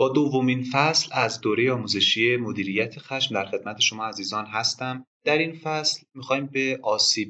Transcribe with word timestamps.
با 0.00 0.08
دومین 0.08 0.64
فصل 0.72 1.10
از 1.12 1.40
دوره 1.40 1.72
آموزشی 1.72 2.36
مدیریت 2.36 2.98
خشم 2.98 3.34
در 3.34 3.46
خدمت 3.46 3.80
شما 3.80 4.06
عزیزان 4.06 4.46
هستم. 4.46 5.06
در 5.24 5.38
این 5.38 5.52
فصل 5.52 6.00
می‌خوایم 6.14 6.46
به 6.46 6.80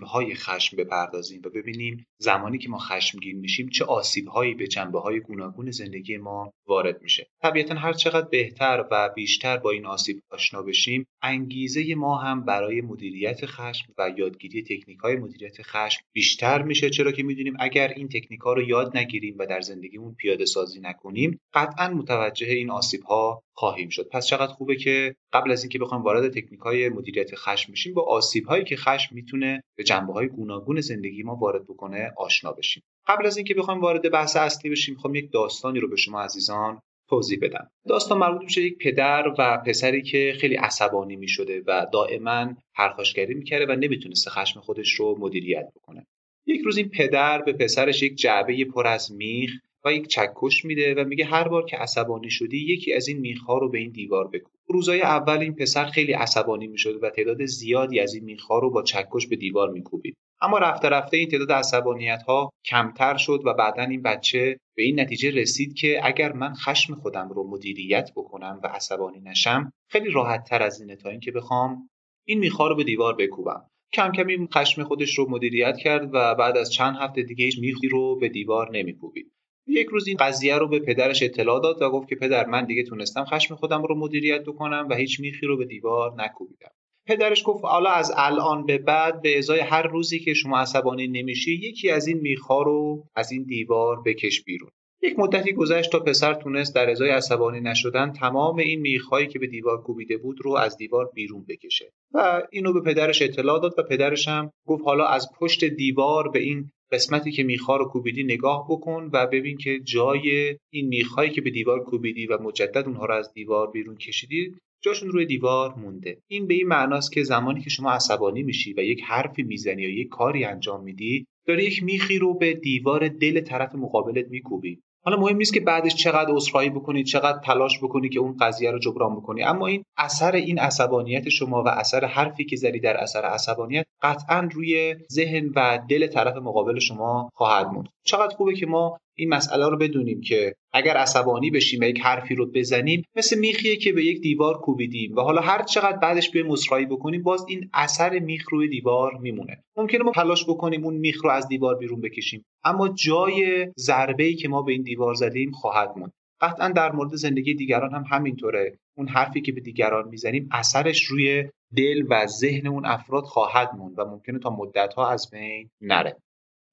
های 0.06 0.34
خشم 0.34 0.76
بپردازیم 0.76 1.42
و 1.44 1.48
ببینیم 1.48 2.06
زمانی 2.18 2.58
که 2.58 2.68
ما 2.68 2.78
خشمگین 2.78 3.38
میشیم 3.38 3.68
چه 3.68 3.86
هایی 4.32 4.54
به 4.54 4.66
جنبه 4.66 5.00
های 5.00 5.20
گوناگون 5.20 5.70
زندگی 5.70 6.16
ما 6.16 6.52
وارد 6.66 7.02
میشه. 7.02 7.26
طبیعتا 7.42 7.74
هر 7.74 7.92
چقدر 7.92 8.28
بهتر 8.28 8.84
و 8.90 9.08
بیشتر 9.08 9.56
با 9.56 9.70
این 9.70 9.86
آسیب 9.86 10.22
آشنا 10.30 10.62
بشیم 10.62 11.06
انگیزه 11.22 11.94
ما 11.94 12.16
هم 12.16 12.44
برای 12.44 12.80
مدیریت 12.80 13.46
خشم 13.46 13.92
و 13.98 14.10
یادگیری 14.16 14.62
تکنیک 14.62 14.98
های 14.98 15.16
مدیریت 15.16 15.62
خشم 15.62 16.00
بیشتر 16.12 16.62
میشه. 16.62 16.90
چرا 16.90 17.12
که 17.12 17.22
می‌دونیم 17.22 17.56
اگر 17.60 17.88
این 17.88 18.08
تکنیک 18.08 18.40
ها 18.40 18.52
رو 18.52 18.62
یاد 18.62 18.96
نگیریم 18.96 19.36
و 19.38 19.46
در 19.46 19.60
زندگیمون 19.60 20.14
پیاده 20.14 20.44
سازی 20.44 20.80
نکنیم 20.80 21.40
قطعا 21.54 21.88
متوجه 21.88 22.46
این 22.46 22.70
آسیب 22.70 23.02
ها 23.02 23.42
خواهیم 23.58 23.88
شد. 23.88 24.08
پس 24.12 24.26
چقدر 24.26 24.52
خوبه 24.52 24.76
که 24.76 25.16
قبل 25.32 25.50
از 25.50 25.62
اینکه 25.62 25.78
بخوایم 25.78 26.02
وارد 26.02 26.28
تکنیک 26.28 26.60
های 26.60 26.88
مدیریت 26.88 27.34
خشم 27.34 27.72
بشیم 27.72 27.94
با 27.94 28.02
آسیب 28.02 28.44
هایی 28.44 28.64
که 28.64 28.76
خشم 28.76 29.14
می‌تونه 29.14 29.62
به 29.76 29.84
جنبه 29.84 30.12
های 30.12 30.28
گوناگون 30.28 30.80
زندگی 30.80 31.22
ما 31.22 31.34
وارد 31.34 31.64
بکنه 31.64 32.12
آشنا 32.16 32.52
بشیم. 32.52 32.82
قبل 33.06 33.26
از 33.26 33.36
اینکه 33.36 33.54
بخوایم 33.54 33.80
وارد 33.80 34.12
بحث 34.12 34.36
اصلی 34.36 34.70
بشیم 34.70 34.94
می‌خوام 34.94 35.14
یک 35.14 35.32
داستانی 35.32 35.80
رو 35.80 35.88
به 35.88 35.96
شما 35.96 36.20
عزیزان 36.20 36.80
توضیح 37.08 37.38
بدم. 37.42 37.70
داستان 37.88 38.18
مربوط 38.18 38.42
میشه 38.42 38.62
یک 38.62 38.78
پدر 38.78 39.34
و 39.38 39.62
پسری 39.66 40.02
که 40.02 40.34
خیلی 40.40 40.54
عصبانی 40.54 41.16
می‌شده 41.16 41.62
و 41.66 41.86
دائما 41.92 42.54
پرخاشگری 42.74 43.34
می‌کرده 43.34 43.72
و 43.72 43.76
نمی‌تونسته 43.76 44.30
خشم 44.30 44.60
خودش 44.60 44.92
رو 44.92 45.16
مدیریت 45.18 45.72
بکنه. 45.76 46.06
یک 46.46 46.60
روز 46.60 46.76
این 46.76 46.88
پدر 46.88 47.42
به 47.42 47.52
پسرش 47.52 48.02
یک 48.02 48.14
جعبه 48.14 48.64
پر 48.64 48.86
از 48.86 49.12
میخ 49.12 49.50
و 49.84 49.92
یک 49.92 50.06
چکش 50.06 50.64
میده 50.64 50.94
و 50.94 51.04
میگه 51.04 51.24
هر 51.24 51.48
بار 51.48 51.64
که 51.64 51.76
عصبانی 51.76 52.30
شدی 52.30 52.58
یکی 52.58 52.92
از 52.92 53.08
این 53.08 53.18
میخها 53.18 53.58
رو 53.58 53.68
به 53.70 53.78
این 53.78 53.90
دیوار 53.90 54.28
بکن. 54.28 54.50
روزای 54.68 55.02
اول 55.02 55.38
این 55.38 55.54
پسر 55.54 55.84
خیلی 55.84 56.12
عصبانی 56.12 56.66
می‌شد 56.66 57.02
و 57.02 57.10
تعداد 57.10 57.44
زیادی 57.44 58.00
از 58.00 58.14
این 58.14 58.24
میخها 58.24 58.58
رو 58.58 58.70
با 58.70 58.82
چکش 58.82 59.26
به 59.26 59.36
دیوار 59.36 59.70
میکوبید. 59.70 60.14
اما 60.40 60.58
رفته 60.58 60.88
رفته 60.88 61.16
این 61.16 61.28
تعداد 61.28 61.52
عصبانیت 61.52 62.22
ها 62.22 62.50
کمتر 62.64 63.16
شد 63.16 63.42
و 63.44 63.54
بعدا 63.54 63.82
این 63.82 64.02
بچه 64.02 64.56
به 64.76 64.82
این 64.82 65.00
نتیجه 65.00 65.30
رسید 65.30 65.74
که 65.74 66.00
اگر 66.02 66.32
من 66.32 66.54
خشم 66.54 66.94
خودم 66.94 67.28
رو 67.28 67.50
مدیریت 67.50 68.10
بکنم 68.16 68.60
و 68.64 68.66
عصبانی 68.66 69.20
نشم 69.20 69.72
خیلی 69.90 70.10
راحت 70.10 70.44
تر 70.44 70.62
از 70.62 70.80
اینه 70.80 70.96
تا 70.96 71.10
اینکه 71.10 71.30
بخوام 71.30 71.88
این 72.26 72.38
میخها 72.38 72.68
رو 72.68 72.76
به 72.76 72.84
دیوار 72.84 73.14
بکوبم. 73.14 73.62
کم 73.92 74.12
کم 74.12 74.26
این 74.26 74.48
خشم 74.54 74.84
خودش 74.84 75.18
رو 75.18 75.30
مدیریت 75.30 75.76
کرد 75.76 76.10
و 76.12 76.34
بعد 76.34 76.56
از 76.56 76.72
چند 76.72 76.96
هفته 77.00 77.22
دیگه 77.22 77.44
هیچ 77.44 77.58
میخی 77.58 77.88
رو 77.88 78.16
به 78.16 78.28
دیوار 78.28 78.70
نمیکوبید. 78.72 79.32
یک 79.68 79.86
روز 79.86 80.08
این 80.08 80.16
قضیه 80.16 80.58
رو 80.58 80.68
به 80.68 80.78
پدرش 80.78 81.22
اطلاع 81.22 81.62
داد 81.62 81.82
و 81.82 81.90
گفت 81.90 82.08
که 82.08 82.16
پدر 82.16 82.46
من 82.46 82.64
دیگه 82.64 82.82
تونستم 82.82 83.24
خشم 83.24 83.54
خودم 83.54 83.82
رو 83.82 83.94
مدیریت 83.98 84.44
بکنم 84.44 84.86
و 84.90 84.94
هیچ 84.94 85.20
میخی 85.20 85.46
رو 85.46 85.56
به 85.56 85.64
دیوار 85.64 86.14
نکوبیدم. 86.16 86.70
پدرش 87.06 87.42
گفت 87.46 87.64
حالا 87.64 87.90
از 87.90 88.12
الان 88.16 88.66
به 88.66 88.78
بعد 88.78 89.22
به 89.22 89.38
ازای 89.38 89.60
هر 89.60 89.82
روزی 89.82 90.18
که 90.18 90.34
شما 90.34 90.58
عصبانی 90.58 91.08
نمیشی 91.08 91.52
یکی 91.52 91.90
از 91.90 92.06
این 92.06 92.20
میخها 92.20 92.62
رو 92.62 93.04
از 93.16 93.32
این 93.32 93.42
دیوار 93.42 94.02
بکش 94.06 94.44
بیرون. 94.44 94.70
یک 95.02 95.18
مدتی 95.18 95.52
گذشت 95.52 95.92
تا 95.92 95.98
پسر 95.98 96.34
تونست 96.34 96.74
در 96.74 96.90
ازای 96.90 97.10
عصبانی 97.10 97.60
نشدن 97.60 98.12
تمام 98.12 98.58
این 98.58 98.80
میخهایی 98.80 99.26
که 99.26 99.38
به 99.38 99.46
دیوار 99.46 99.82
کوبیده 99.82 100.16
بود 100.16 100.38
رو 100.40 100.56
از 100.56 100.76
دیوار 100.76 101.10
بیرون 101.14 101.44
بکشه. 101.48 101.92
و 102.14 102.42
اینو 102.50 102.72
به 102.72 102.80
پدرش 102.80 103.22
اطلاع 103.22 103.60
داد 103.60 103.74
و 103.78 103.82
پدرش 103.82 104.28
هم 104.28 104.52
گفت 104.66 104.84
حالا 104.84 105.06
از 105.06 105.28
پشت 105.40 105.64
دیوار 105.64 106.28
به 106.28 106.38
این 106.38 106.70
قسمتی 106.92 107.32
که 107.32 107.42
میخا 107.42 107.76
رو 107.76 107.84
کوبیدی 107.84 108.24
نگاه 108.24 108.66
بکن 108.70 109.10
و 109.12 109.26
ببین 109.26 109.56
که 109.56 109.80
جای 109.80 110.56
این 110.72 110.88
میخهایی 110.88 111.30
که 111.30 111.40
به 111.40 111.50
دیوار 111.50 111.84
کوبیدی 111.84 112.26
و 112.26 112.38
مجدد 112.42 112.86
اونها 112.86 113.06
رو 113.06 113.14
از 113.14 113.32
دیوار 113.32 113.70
بیرون 113.70 113.96
کشیدی 113.96 114.54
جاشون 114.82 115.08
روی 115.08 115.26
دیوار 115.26 115.74
مونده. 115.74 116.18
این 116.28 116.46
به 116.46 116.54
این 116.54 116.66
معناست 116.68 117.12
که 117.12 117.22
زمانی 117.22 117.60
که 117.60 117.70
شما 117.70 117.90
عصبانی 117.90 118.42
میشی 118.42 118.74
و 118.76 118.80
یک 118.80 119.02
حرفی 119.02 119.42
می‌زنی 119.42 119.82
یا 119.82 119.88
یک 119.88 120.08
کاری 120.08 120.44
انجام 120.44 120.84
میدی 120.84 121.26
داری 121.46 121.64
یک 121.64 121.82
میخی 121.82 122.18
رو 122.18 122.38
به 122.38 122.54
دیوار 122.54 123.08
دل 123.08 123.40
طرف 123.40 123.74
مقابلت 123.74 124.26
میکوبی. 124.30 124.80
حالا 125.04 125.16
مهم 125.16 125.36
نیست 125.36 125.54
که 125.54 125.60
بعدش 125.60 125.94
چقدر 125.94 126.30
عذرخواهی 126.34 126.70
بکنی 126.70 127.04
چقدر 127.04 127.38
تلاش 127.38 127.78
بکنی 127.82 128.08
که 128.08 128.20
اون 128.20 128.36
قضیه 128.40 128.70
رو 128.70 128.78
جبران 128.78 129.16
بکنی. 129.16 129.42
اما 129.42 129.66
این 129.66 129.82
اثر 129.96 130.32
این 130.32 130.58
عصبانیت 130.58 131.28
شما 131.28 131.62
و 131.62 131.68
اثر 131.68 132.04
حرفی 132.04 132.44
که 132.44 132.56
زدی 132.56 132.80
در 132.80 132.96
اثر 132.96 133.22
عصبانیت 133.24 133.86
قطعا 134.02 134.48
روی 134.52 134.96
ذهن 135.12 135.52
و 135.56 135.78
دل 135.88 136.06
طرف 136.06 136.36
مقابل 136.36 136.78
شما 136.78 137.30
خواهد 137.34 137.66
موند. 137.66 137.88
چقدر 138.04 138.36
خوبه 138.36 138.54
که 138.54 138.66
ما 138.66 138.98
این 139.18 139.28
مسئله 139.28 139.68
رو 139.68 139.76
بدونیم 139.76 140.20
که 140.20 140.54
اگر 140.72 140.96
عصبانی 140.96 141.50
بشیم 141.50 141.80
و 141.80 141.84
یک 141.84 142.00
حرفی 142.00 142.34
رو 142.34 142.46
بزنیم 142.46 143.04
مثل 143.16 143.38
میخیه 143.38 143.76
که 143.76 143.92
به 143.92 144.04
یک 144.04 144.20
دیوار 144.20 144.58
کوبیدیم 144.58 145.16
و 145.16 145.20
حالا 145.20 145.40
هر 145.40 145.62
چقدر 145.62 145.96
بعدش 145.96 146.30
به 146.30 146.42
مصرایی 146.42 146.86
بکنیم 146.86 147.22
باز 147.22 147.44
این 147.48 147.70
اثر 147.74 148.18
میخ 148.18 148.48
روی 148.52 148.68
دیوار 148.68 149.14
میمونه. 149.20 149.64
ممکنه 149.76 150.04
ما 150.04 150.12
تلاش 150.12 150.44
بکنیم 150.44 150.84
اون 150.84 150.94
میخ 150.94 151.24
رو 151.24 151.30
از 151.30 151.48
دیوار 151.48 151.74
بیرون 151.76 152.00
بکشیم 152.00 152.44
اما 152.64 152.88
جای 152.88 153.68
ضربه 153.78 154.24
ای 154.24 154.34
که 154.34 154.48
ما 154.48 154.62
به 154.62 154.72
این 154.72 154.82
دیوار 154.82 155.14
زدیم 155.14 155.50
خواهد 155.50 155.92
موند. 155.96 156.12
قطعا 156.40 156.68
در 156.68 156.92
مورد 156.92 157.14
زندگی 157.14 157.54
دیگران 157.54 157.94
هم 157.94 158.04
همینطوره. 158.10 158.78
اون 158.96 159.08
حرفی 159.08 159.40
که 159.40 159.52
به 159.52 159.60
دیگران 159.60 160.08
می‌زنیم 160.08 160.48
اثرش 160.52 161.04
روی 161.04 161.44
دل 161.76 162.02
و 162.10 162.26
ذهن 162.26 162.66
اون 162.66 162.86
افراد 162.86 163.24
خواهد 163.24 163.70
موند 163.74 163.98
و 163.98 164.04
ممکنه 164.04 164.38
تا 164.38 164.50
مدت 164.50 164.94
ها 164.94 165.10
از 165.10 165.30
بین 165.30 165.70
نره. 165.80 166.16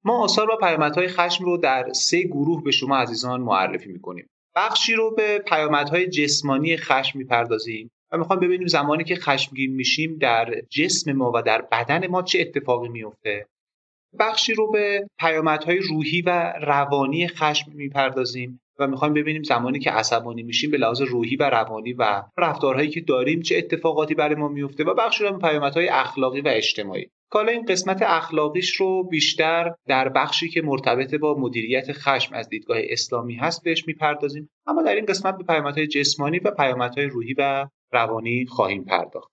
ما 0.04 0.22
آثار 0.22 0.50
و 0.50 0.56
پیامدهای 0.56 1.08
خشم 1.08 1.44
رو 1.44 1.56
در 1.56 1.92
سه 1.92 2.22
گروه 2.22 2.62
به 2.64 2.70
شما 2.70 2.96
عزیزان 2.96 3.40
معرفی 3.40 3.88
می‌کنیم. 3.88 4.26
بخشی 4.56 4.94
رو 4.94 5.14
به 5.14 5.38
پیامدهای 5.38 6.06
جسمانی 6.06 6.76
خشم 6.76 7.18
می‌پردازیم 7.18 7.90
و 8.12 8.18
می‌خوام 8.18 8.40
ببینیم 8.40 8.66
زمانی 8.66 9.04
که 9.04 9.16
خشمگین 9.16 9.74
میشیم 9.74 10.18
در 10.20 10.54
جسم 10.70 11.12
ما 11.12 11.32
و 11.34 11.42
در 11.42 11.62
بدن 11.72 12.06
ما 12.06 12.22
چه 12.22 12.40
اتفاقی 12.40 12.88
میفته 12.88 13.46
بخشی 14.18 14.54
رو 14.54 14.70
به 14.70 15.06
پیامدهای 15.18 15.78
روحی 15.78 16.22
و 16.22 16.52
روانی 16.62 17.28
خشم 17.28 17.72
می‌پردازیم 17.74 18.60
و 18.78 18.86
می‌خوایم 18.86 19.14
ببینیم 19.14 19.42
زمانی 19.42 19.78
که 19.78 19.90
عصبانی 19.90 20.42
میشیم 20.42 20.70
به 20.70 20.78
لحاظ 20.78 21.02
روحی 21.02 21.36
و 21.36 21.50
روانی 21.50 21.92
و 21.92 22.22
رفتارهایی 22.38 22.88
که 22.88 23.00
داریم 23.00 23.40
چه 23.42 23.56
اتفاقاتی 23.56 24.14
برای 24.14 24.34
ما 24.34 24.48
میفته 24.48 24.84
و 24.84 24.94
بخشی 24.94 25.24
رو 25.24 25.32
به 25.32 25.48
پیامدهای 25.48 25.88
اخلاقی 25.88 26.40
و 26.40 26.48
اجتماعی. 26.48 27.10
حالا 27.32 27.52
این 27.52 27.64
قسمت 27.64 28.02
اخلاقیش 28.02 28.74
رو 28.74 29.02
بیشتر 29.02 29.74
در 29.86 30.08
بخشی 30.08 30.48
که 30.48 30.62
مرتبط 30.62 31.14
با 31.14 31.34
مدیریت 31.38 31.92
خشم 31.92 32.34
از 32.34 32.48
دیدگاه 32.48 32.78
اسلامی 32.80 33.34
هست 33.34 33.64
بهش 33.64 33.86
می‌پردازیم 33.86 34.50
اما 34.66 34.82
در 34.82 34.94
این 34.94 35.06
قسمت 35.06 35.38
به 35.38 35.44
پیامدهای 35.44 35.86
جسمانی 35.86 36.38
و 36.38 36.50
پیامدهای 36.50 37.06
روحی 37.06 37.34
و 37.38 37.66
روانی 37.92 38.46
خواهیم 38.46 38.84
پرداخت. 38.84 39.32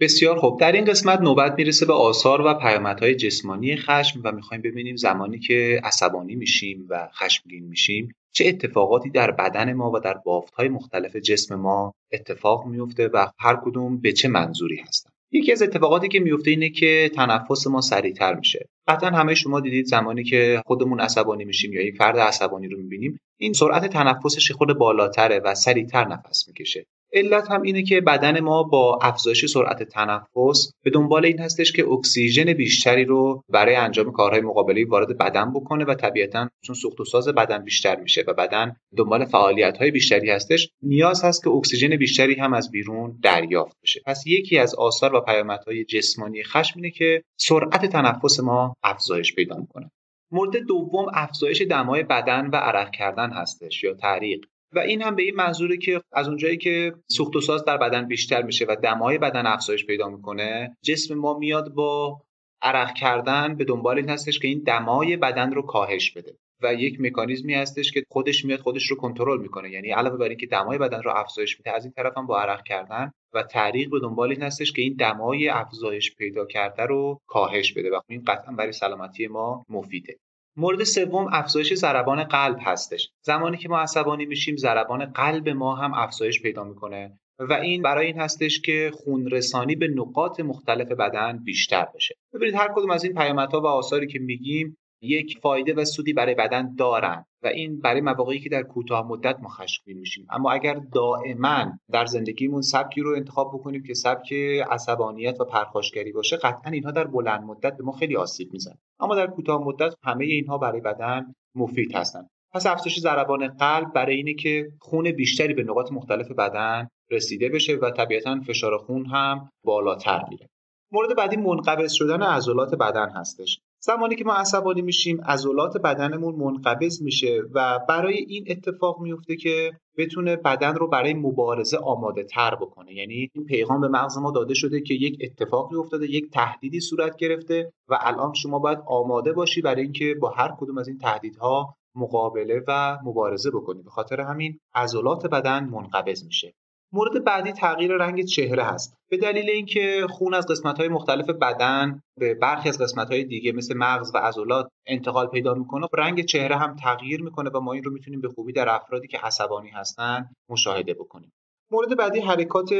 بسیار 0.00 0.38
خوب. 0.38 0.60
در 0.60 0.72
این 0.72 0.84
قسمت 0.84 1.20
نوبت 1.20 1.54
می‌رسه 1.58 1.86
به 1.86 1.92
آثار 1.92 2.46
و 2.46 2.54
پیامدهای 2.54 3.14
جسمانی 3.14 3.76
خشم 3.76 4.20
و 4.24 4.32
می‌خوایم 4.32 4.62
ببینیم 4.62 4.96
زمانی 4.96 5.38
که 5.38 5.80
عصبانی 5.84 6.34
میشیم 6.34 6.86
و 6.88 7.08
خشمگین 7.12 7.64
میشیم 7.64 8.14
چه 8.32 8.48
اتفاقاتی 8.48 9.10
در 9.10 9.30
بدن 9.30 9.72
ما 9.72 9.90
و 9.90 9.98
در 9.98 10.14
بافتهای 10.14 10.68
مختلف 10.68 11.16
جسم 11.16 11.54
ما 11.54 11.94
اتفاق 12.12 12.66
میفته 12.66 13.08
و 13.08 13.26
هر 13.38 13.56
کدوم 13.64 13.98
به 13.98 14.12
چه 14.12 14.28
منظوری 14.28 14.76
هستن 14.76 15.11
یکی 15.32 15.52
از 15.52 15.62
اتفاقاتی 15.62 16.08
که 16.08 16.20
میفته 16.20 16.50
اینه 16.50 16.70
که 16.70 17.10
تنفس 17.14 17.66
ما 17.66 17.80
سریعتر 17.80 18.34
میشه. 18.34 18.68
قطعا 18.88 19.10
همه 19.10 19.34
شما 19.34 19.60
دیدید 19.60 19.86
زمانی 19.86 20.24
که 20.24 20.62
خودمون 20.66 21.00
عصبانی 21.00 21.44
میشیم 21.44 21.72
یا 21.72 21.82
یک 21.82 21.96
فرد 21.96 22.18
عصبانی 22.18 22.68
رو 22.68 22.78
می‌بینیم 22.78 23.18
این 23.40 23.52
سرعت 23.52 23.86
تنفسش 23.86 24.52
خود 24.52 24.78
بالاتره 24.78 25.40
و 25.44 25.54
سریعتر 25.54 26.04
نفس 26.08 26.48
می‌کشه. 26.48 26.86
علت 27.12 27.50
هم 27.50 27.62
اینه 27.62 27.82
که 27.82 28.00
بدن 28.00 28.40
ما 28.40 28.62
با 28.62 28.98
افزایش 29.02 29.46
سرعت 29.46 29.82
تنفس 29.82 30.72
به 30.84 30.90
دنبال 30.90 31.26
این 31.26 31.38
هستش 31.38 31.72
که 31.72 31.86
اکسیژن 31.86 32.52
بیشتری 32.52 33.04
رو 33.04 33.44
برای 33.48 33.74
انجام 33.74 34.12
کارهای 34.12 34.40
مقابلی 34.40 34.84
وارد 34.84 35.18
بدن 35.18 35.52
بکنه 35.52 35.84
و 35.84 35.94
طبیعتا 35.94 36.48
چون 36.64 36.74
سوخت 36.74 37.00
و 37.00 37.04
ساز 37.04 37.28
بدن 37.28 37.64
بیشتر 37.64 37.96
میشه 37.96 38.24
و 38.28 38.34
بدن 38.34 38.76
دنبال 38.96 39.24
فعالیت 39.24 39.78
های 39.78 39.90
بیشتری 39.90 40.30
هستش 40.30 40.68
نیاز 40.82 41.24
هست 41.24 41.44
که 41.44 41.50
اکسیژن 41.50 41.96
بیشتری 41.96 42.34
هم 42.34 42.52
از 42.52 42.70
بیرون 42.70 43.18
دریافت 43.22 43.76
بشه. 43.82 44.00
پس 44.06 44.26
یکی 44.26 44.58
از 44.58 44.74
آثار 44.74 45.14
و 45.14 45.20
پیامدهای 45.20 45.84
جسمانی 45.84 46.42
خشم 46.42 46.72
اینه 46.76 46.90
که 46.90 47.22
سرعت 47.36 47.86
تنفس 47.86 48.40
ما 48.40 48.74
افزایش 48.82 49.34
پیدا 49.34 49.56
می‌کنه. 49.56 49.90
مورد 50.30 50.56
دوم 50.56 51.06
افزایش 51.14 51.62
دمای 51.62 52.02
بدن 52.02 52.46
و 52.46 52.56
عرق 52.56 52.90
کردن 52.90 53.30
هستش 53.30 53.84
یا 53.84 53.94
تعریق. 53.94 54.46
و 54.72 54.78
این 54.78 55.02
هم 55.02 55.16
به 55.16 55.22
این 55.22 55.34
منظوره 55.34 55.76
که 55.76 56.00
از 56.12 56.28
اونجایی 56.28 56.56
که 56.56 56.92
سوخت 57.08 57.36
و 57.36 57.40
ساز 57.40 57.64
در 57.64 57.76
بدن 57.76 58.08
بیشتر 58.08 58.42
میشه 58.42 58.66
و 58.68 58.76
دمای 58.82 59.18
بدن 59.18 59.46
افزایش 59.46 59.86
پیدا 59.86 60.08
می‌کنه 60.08 60.76
جسم 60.82 61.14
ما 61.14 61.38
میاد 61.38 61.74
با 61.74 62.22
عرق 62.62 62.94
کردن 62.94 63.56
به 63.56 63.64
دنبال 63.64 63.96
این 63.96 64.08
هستش 64.08 64.38
که 64.38 64.48
این 64.48 64.62
دمای 64.66 65.16
بدن 65.16 65.52
رو 65.52 65.62
کاهش 65.62 66.10
بده 66.10 66.36
و 66.62 66.74
یک 66.74 67.00
مکانیزمی 67.00 67.54
هستش 67.54 67.92
که 67.92 68.04
خودش 68.10 68.44
میاد 68.44 68.60
خودش 68.60 68.90
رو 68.90 68.96
کنترل 68.96 69.40
می‌کنه. 69.40 69.70
یعنی 69.70 69.90
علاوه 69.90 70.16
بر 70.16 70.28
اینکه 70.28 70.46
دمای 70.46 70.78
بدن 70.78 71.02
رو 71.02 71.10
افزایش 71.16 71.58
میده 71.58 71.76
از 71.76 71.84
این 71.84 71.92
طرف 71.92 72.18
هم 72.18 72.26
با 72.26 72.40
عرق 72.40 72.62
کردن 72.62 73.12
و 73.34 73.42
تعریق 73.42 73.90
به 73.90 74.00
دنبال 74.00 74.30
این 74.30 74.42
هستش 74.42 74.72
که 74.72 74.82
این 74.82 74.96
دمای 74.98 75.48
افزایش 75.48 76.14
پیدا 76.16 76.46
کرده 76.46 76.82
رو 76.82 77.20
کاهش 77.26 77.72
بده. 77.72 77.90
و 77.90 78.00
این 78.08 78.22
قطعا 78.26 78.54
برای 78.54 78.72
سلامتی 78.72 79.26
ما 79.26 79.64
مفیده. 79.68 80.16
مورد 80.56 80.84
سوم 80.84 81.28
افزایش 81.32 81.74
ضربان 81.74 82.24
قلب 82.24 82.58
هستش. 82.60 83.10
زمانی 83.22 83.56
که 83.56 83.68
ما 83.68 83.80
عصبانی 83.80 84.26
میشیم 84.26 84.56
ضربان 84.56 85.04
قلب 85.04 85.48
ما 85.48 85.74
هم 85.74 85.94
افزایش 85.94 86.42
پیدا 86.42 86.64
می‌کنه 86.64 87.18
و 87.38 87.52
این 87.52 87.82
برای 87.82 88.06
این 88.06 88.18
هستش 88.20 88.60
که 88.60 88.90
خون 88.94 89.30
رسانی 89.30 89.76
به 89.76 89.88
نقاط 89.88 90.40
مختلف 90.40 90.92
بدن 90.92 91.38
بیشتر 91.44 91.86
بشه. 91.94 92.14
ببینید 92.34 92.54
هر 92.54 92.68
کدوم 92.74 92.90
از 92.90 93.04
این 93.04 93.14
پیامدها 93.14 93.60
و 93.60 93.66
آثاری 93.66 94.06
که 94.06 94.18
میگیم 94.18 94.76
یک 95.02 95.38
فایده 95.38 95.74
و 95.74 95.84
سودی 95.84 96.12
برای 96.12 96.34
بدن 96.34 96.74
دارن 96.74 97.24
و 97.42 97.46
این 97.46 97.80
برای 97.80 98.00
مواقعی 98.00 98.40
که 98.40 98.48
در 98.48 98.62
کوتاه 98.62 99.08
مدت 99.08 99.40
ما 99.40 99.48
خشمگین 99.48 99.98
میشیم 99.98 100.26
اما 100.30 100.50
اگر 100.50 100.80
دائما 100.92 101.72
در 101.92 102.06
زندگیمون 102.06 102.62
سبکی 102.62 103.00
رو 103.00 103.16
انتخاب 103.16 103.50
بکنیم 103.54 103.82
که 103.82 103.94
سبک 103.94 104.32
عصبانیت 104.70 105.40
و 105.40 105.44
پرخاشگری 105.44 106.12
باشه 106.12 106.36
قطعا 106.36 106.72
اینها 106.72 106.90
در 106.90 107.04
بلند 107.04 107.42
مدت 107.42 107.76
به 107.76 107.84
ما 107.84 107.92
خیلی 107.92 108.16
آسیب 108.16 108.52
میزن 108.52 108.78
اما 109.00 109.14
در 109.14 109.26
کوتاه 109.26 109.64
مدت 109.64 109.94
همه 110.04 110.24
اینها 110.24 110.58
برای 110.58 110.80
بدن 110.80 111.34
مفید 111.54 111.94
هستند 111.94 112.30
پس 112.54 112.66
افزایش 112.66 113.00
ضربان 113.00 113.48
قلب 113.48 113.92
برای 113.92 114.16
اینه 114.16 114.34
که 114.34 114.68
خون 114.80 115.12
بیشتری 115.12 115.54
به 115.54 115.62
نقاط 115.62 115.92
مختلف 115.92 116.30
بدن 116.30 116.88
رسیده 117.10 117.48
بشه 117.48 117.74
و 117.74 117.90
طبیعتا 117.90 118.40
فشار 118.40 118.78
خون 118.78 119.06
هم 119.06 119.50
بالاتر 119.64 120.24
میره. 120.30 120.48
مورد 120.92 121.16
بعدی 121.16 121.36
منقبض 121.36 121.92
شدن 121.92 122.22
عضلات 122.22 122.74
بدن 122.74 123.10
هستش. 123.10 123.60
زمانی 123.84 124.14
که 124.14 124.24
ما 124.24 124.32
عصبانی 124.32 124.82
میشیم 124.82 125.20
عضلات 125.20 125.76
بدنمون 125.76 126.34
منقبض 126.34 127.02
میشه 127.02 127.42
و 127.54 127.78
برای 127.88 128.14
این 128.28 128.44
اتفاق 128.48 129.00
میفته 129.00 129.36
که 129.36 129.72
بتونه 129.96 130.36
بدن 130.36 130.74
رو 130.74 130.88
برای 130.88 131.14
مبارزه 131.14 131.76
آماده 131.76 132.24
تر 132.24 132.54
بکنه. 132.54 132.94
یعنی 132.94 133.30
این 133.34 133.44
پیغام 133.44 133.80
به 133.80 133.88
مغز 133.88 134.18
ما 134.18 134.30
داده 134.30 134.54
شده 134.54 134.80
که 134.80 134.94
یک 134.94 135.18
اتفاقی 135.20 135.76
افتاده 135.76 136.06
یک 136.06 136.30
تهدیدی 136.30 136.80
صورت 136.80 137.16
گرفته 137.16 137.72
و 137.88 137.98
الان 138.00 138.34
شما 138.34 138.58
باید 138.58 138.78
آماده 138.86 139.32
باشی 139.32 139.62
برای 139.62 139.82
اینکه 139.82 140.14
با 140.20 140.30
هر 140.30 140.54
کدوم 140.58 140.78
از 140.78 140.88
این 140.88 140.98
تهدیدها 140.98 141.74
مقابله 141.94 142.62
و 142.68 142.98
مبارزه 143.04 143.50
بکنی. 143.50 143.82
به 143.82 143.90
خاطر 143.90 144.20
همین 144.20 144.58
عضلات 144.74 145.26
بدن 145.26 145.64
منقبض 145.64 146.24
میشه. 146.24 146.54
مورد 146.94 147.24
بعدی 147.24 147.52
تغییر 147.52 147.92
رنگ 147.92 148.24
چهره 148.24 148.64
هست. 148.64 148.96
به 149.10 149.16
دلیل 149.16 149.50
اینکه 149.50 150.06
خون 150.10 150.34
از 150.34 150.46
قسمت 150.46 150.80
مختلف 150.80 151.30
بدن 151.30 152.02
به 152.18 152.34
برخی 152.34 152.68
از 152.68 152.78
قسمت 152.78 153.12
دیگه 153.12 153.52
مثل 153.52 153.76
مغز 153.76 154.14
و 154.14 154.18
عضلات 154.18 154.68
انتقال 154.86 155.26
پیدا 155.26 155.54
می‌کنه 155.54 155.86
رنگ 155.94 156.24
چهره 156.24 156.56
هم 156.56 156.76
تغییر 156.76 157.22
می‌کنه 157.22 157.50
و 157.50 157.60
ما 157.60 157.72
این 157.72 157.84
رو 157.84 157.92
می‌تونیم 157.92 158.20
به 158.20 158.28
خوبی 158.28 158.52
در 158.52 158.74
افرادی 158.74 159.08
که 159.08 159.18
عصبانی 159.18 159.70
هستن 159.70 160.30
مشاهده 160.48 160.94
بکنیم. 160.94 161.32
مورد 161.70 161.96
بعدی 161.96 162.20
حرکات 162.20 162.70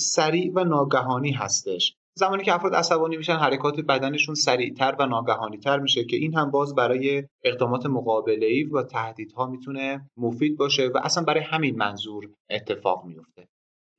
سریع 0.00 0.52
و 0.54 0.64
ناگهانی 0.64 1.32
هستش. 1.32 1.94
زمانی 2.14 2.44
که 2.44 2.54
افراد 2.54 2.74
عصبانی 2.74 3.16
میشن 3.16 3.36
حرکات 3.36 3.80
بدنشون 3.80 4.34
سریعتر 4.34 4.96
و 4.98 5.06
ناگهانیتر 5.06 5.78
میشه 5.78 6.04
که 6.04 6.16
این 6.16 6.34
هم 6.34 6.50
باز 6.50 6.74
برای 6.74 7.24
اقدامات 7.44 7.86
مقابله 7.86 8.64
و 8.72 8.82
تهدیدها 8.82 9.46
می‌تونه 9.46 10.10
مفید 10.16 10.56
باشه 10.56 10.90
و 10.94 10.98
اصلا 11.02 11.24
برای 11.24 11.42
همین 11.42 11.76
منظور 11.76 12.28
اتفاق 12.50 13.04
میفته 13.04 13.48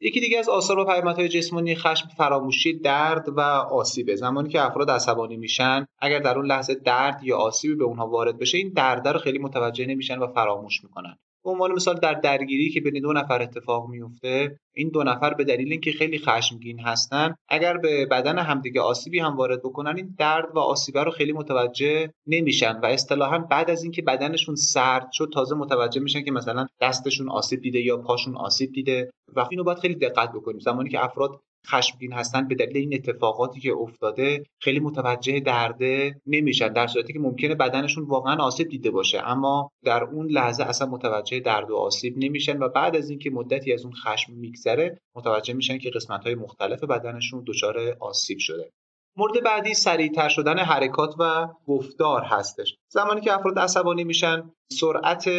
یکی 0.02 0.20
دیگه 0.20 0.40
از 0.40 0.50
آثار 0.50 0.80
و 0.80 0.86
پیامدهای 0.86 1.28
جسمانی 1.30 1.76
خشم 1.76 2.08
فراموشی 2.18 2.80
درد 2.80 3.30
و 3.30 3.40
آسیبه. 3.42 4.16
زمانی 4.16 4.50
که 4.50 4.62
افراد 4.62 4.92
عصبانی 4.92 5.38
میشن 5.38 5.86
اگر 6.00 6.20
در 6.20 6.38
اون 6.38 6.46
لحظه 6.46 6.76
درد 6.76 7.24
یا 7.24 7.38
آسیبی 7.38 7.76
به 7.76 7.84
اونها 7.84 8.08
وارد 8.08 8.40
بشه 8.40 8.58
این 8.58 8.70
درد 8.70 9.08
رو 9.08 9.20
خیلی 9.20 9.40
متوجه 9.40 9.86
نمیشن 9.86 10.20
و 10.20 10.28
فراموش 10.28 10.84
می‌کنن. 10.84 11.18
به 11.44 11.50
عنوان 11.50 11.72
مثال 11.72 11.96
در 11.96 12.14
درگیری 12.14 12.70
که 12.70 12.82
بین 12.82 13.02
دو 13.02 13.14
نفر 13.14 13.42
اتفاق 13.42 13.90
میفته 13.90 14.60
این 14.76 14.90
دو 14.90 15.04
نفر 15.04 15.34
به 15.34 15.44
دلیل 15.44 15.72
اینکه 15.72 15.92
خیلی 15.92 16.20
خشمگین 16.20 16.80
هستن 16.80 17.36
اگر 17.50 17.78
به 17.78 18.06
بدن 18.06 18.38
همدیگه 18.38 18.82
آسیبی 18.82 19.20
هم 19.20 19.38
وارد 19.38 19.60
بکنن 19.60 19.96
این 19.98 20.16
درد 20.18 20.56
و 20.56 20.60
آسیبه 20.60 21.04
رو 21.04 21.12
خیلی 21.12 21.32
متوجه 21.32 22.14
نمیشن 22.28 22.80
و 22.80 22.86
اصطلاحا 22.86 23.40
بعد 23.40 23.70
از 23.70 23.84
اینکه 23.84 24.02
بدنشون 24.02 24.56
سرد 24.56 25.12
شد 25.12 25.30
تازه 25.34 25.56
متوجه 25.56 26.02
میشن 26.02 26.24
که 26.24 26.32
مثلا 26.32 26.68
دستشون 26.82 27.30
آسیب 27.30 27.62
دیده 27.62 27.80
یا 27.80 27.98
پاشون 27.98 28.38
آسیب 28.38 28.72
دیده 28.72 29.12
و 29.36 29.48
اینو 29.52 29.64
باید 29.64 29.80
خیلی 29.80 29.96
دقت 29.96 30.32
بکنیم. 30.32 30.60
زمانی 30.60 30.90
که 30.90 31.04
افراد 31.04 31.42
خشمگین 31.68 32.14
هستن 32.14 32.48
به 32.48 32.56
دلیل 32.56 32.78
این 32.78 32.94
اتفاقاتی 32.94 33.60
که 33.60 33.74
افتاده 33.74 34.44
خیلی 34.60 34.80
متوجه 34.80 35.40
درده 35.40 36.22
نمیشن 36.28 36.74
در 36.74 36.88
صورتی 36.88 37.14
که 37.14 37.20
ممکنه 37.20 37.56
بدنشون 37.56 38.04
واقعا 38.04 38.36
آسیب 38.36 38.68
دیده 38.68 38.92
باشه. 38.92 39.28
اما 39.28 39.72
در 39.84 40.04
اون 40.04 40.28
لحظه 40.30 40.64
اصلا 40.64 40.88
متوجه 40.88 41.40
درد 41.40 41.72
و 41.72 41.76
آسیب 41.76 42.14
نمیشن 42.18 42.58
و 42.58 42.70
بعد 42.70 42.96
از 42.96 43.10
اینکه 43.10 43.30
مدتی 43.30 43.74
از 43.74 43.84
اون 43.84 43.94
خشم 43.94 44.34
میگذره 44.34 45.02
متوجه 45.16 45.54
میشن 45.54 45.78
که 45.78 45.90
قسمت 45.90 46.24
های 46.24 46.36
مختلف 46.36 46.84
بدنشون 46.84 47.44
دچار 47.48 47.98
آسیب 48.00 48.38
شده. 48.40 48.72
مورد 49.18 49.44
بعدی 49.44 49.74
سریعتر 49.74 50.30
شدن 50.30 50.60
حرکات 50.60 51.16
و 51.20 51.48
گفتار 51.68 52.22
هستش. 52.24 52.76
زمانی 52.88 53.22
که 53.22 53.34
افراد 53.34 53.60
عصبانی 53.60 54.04
میشن 54.04 54.52
سرعت 54.72 55.30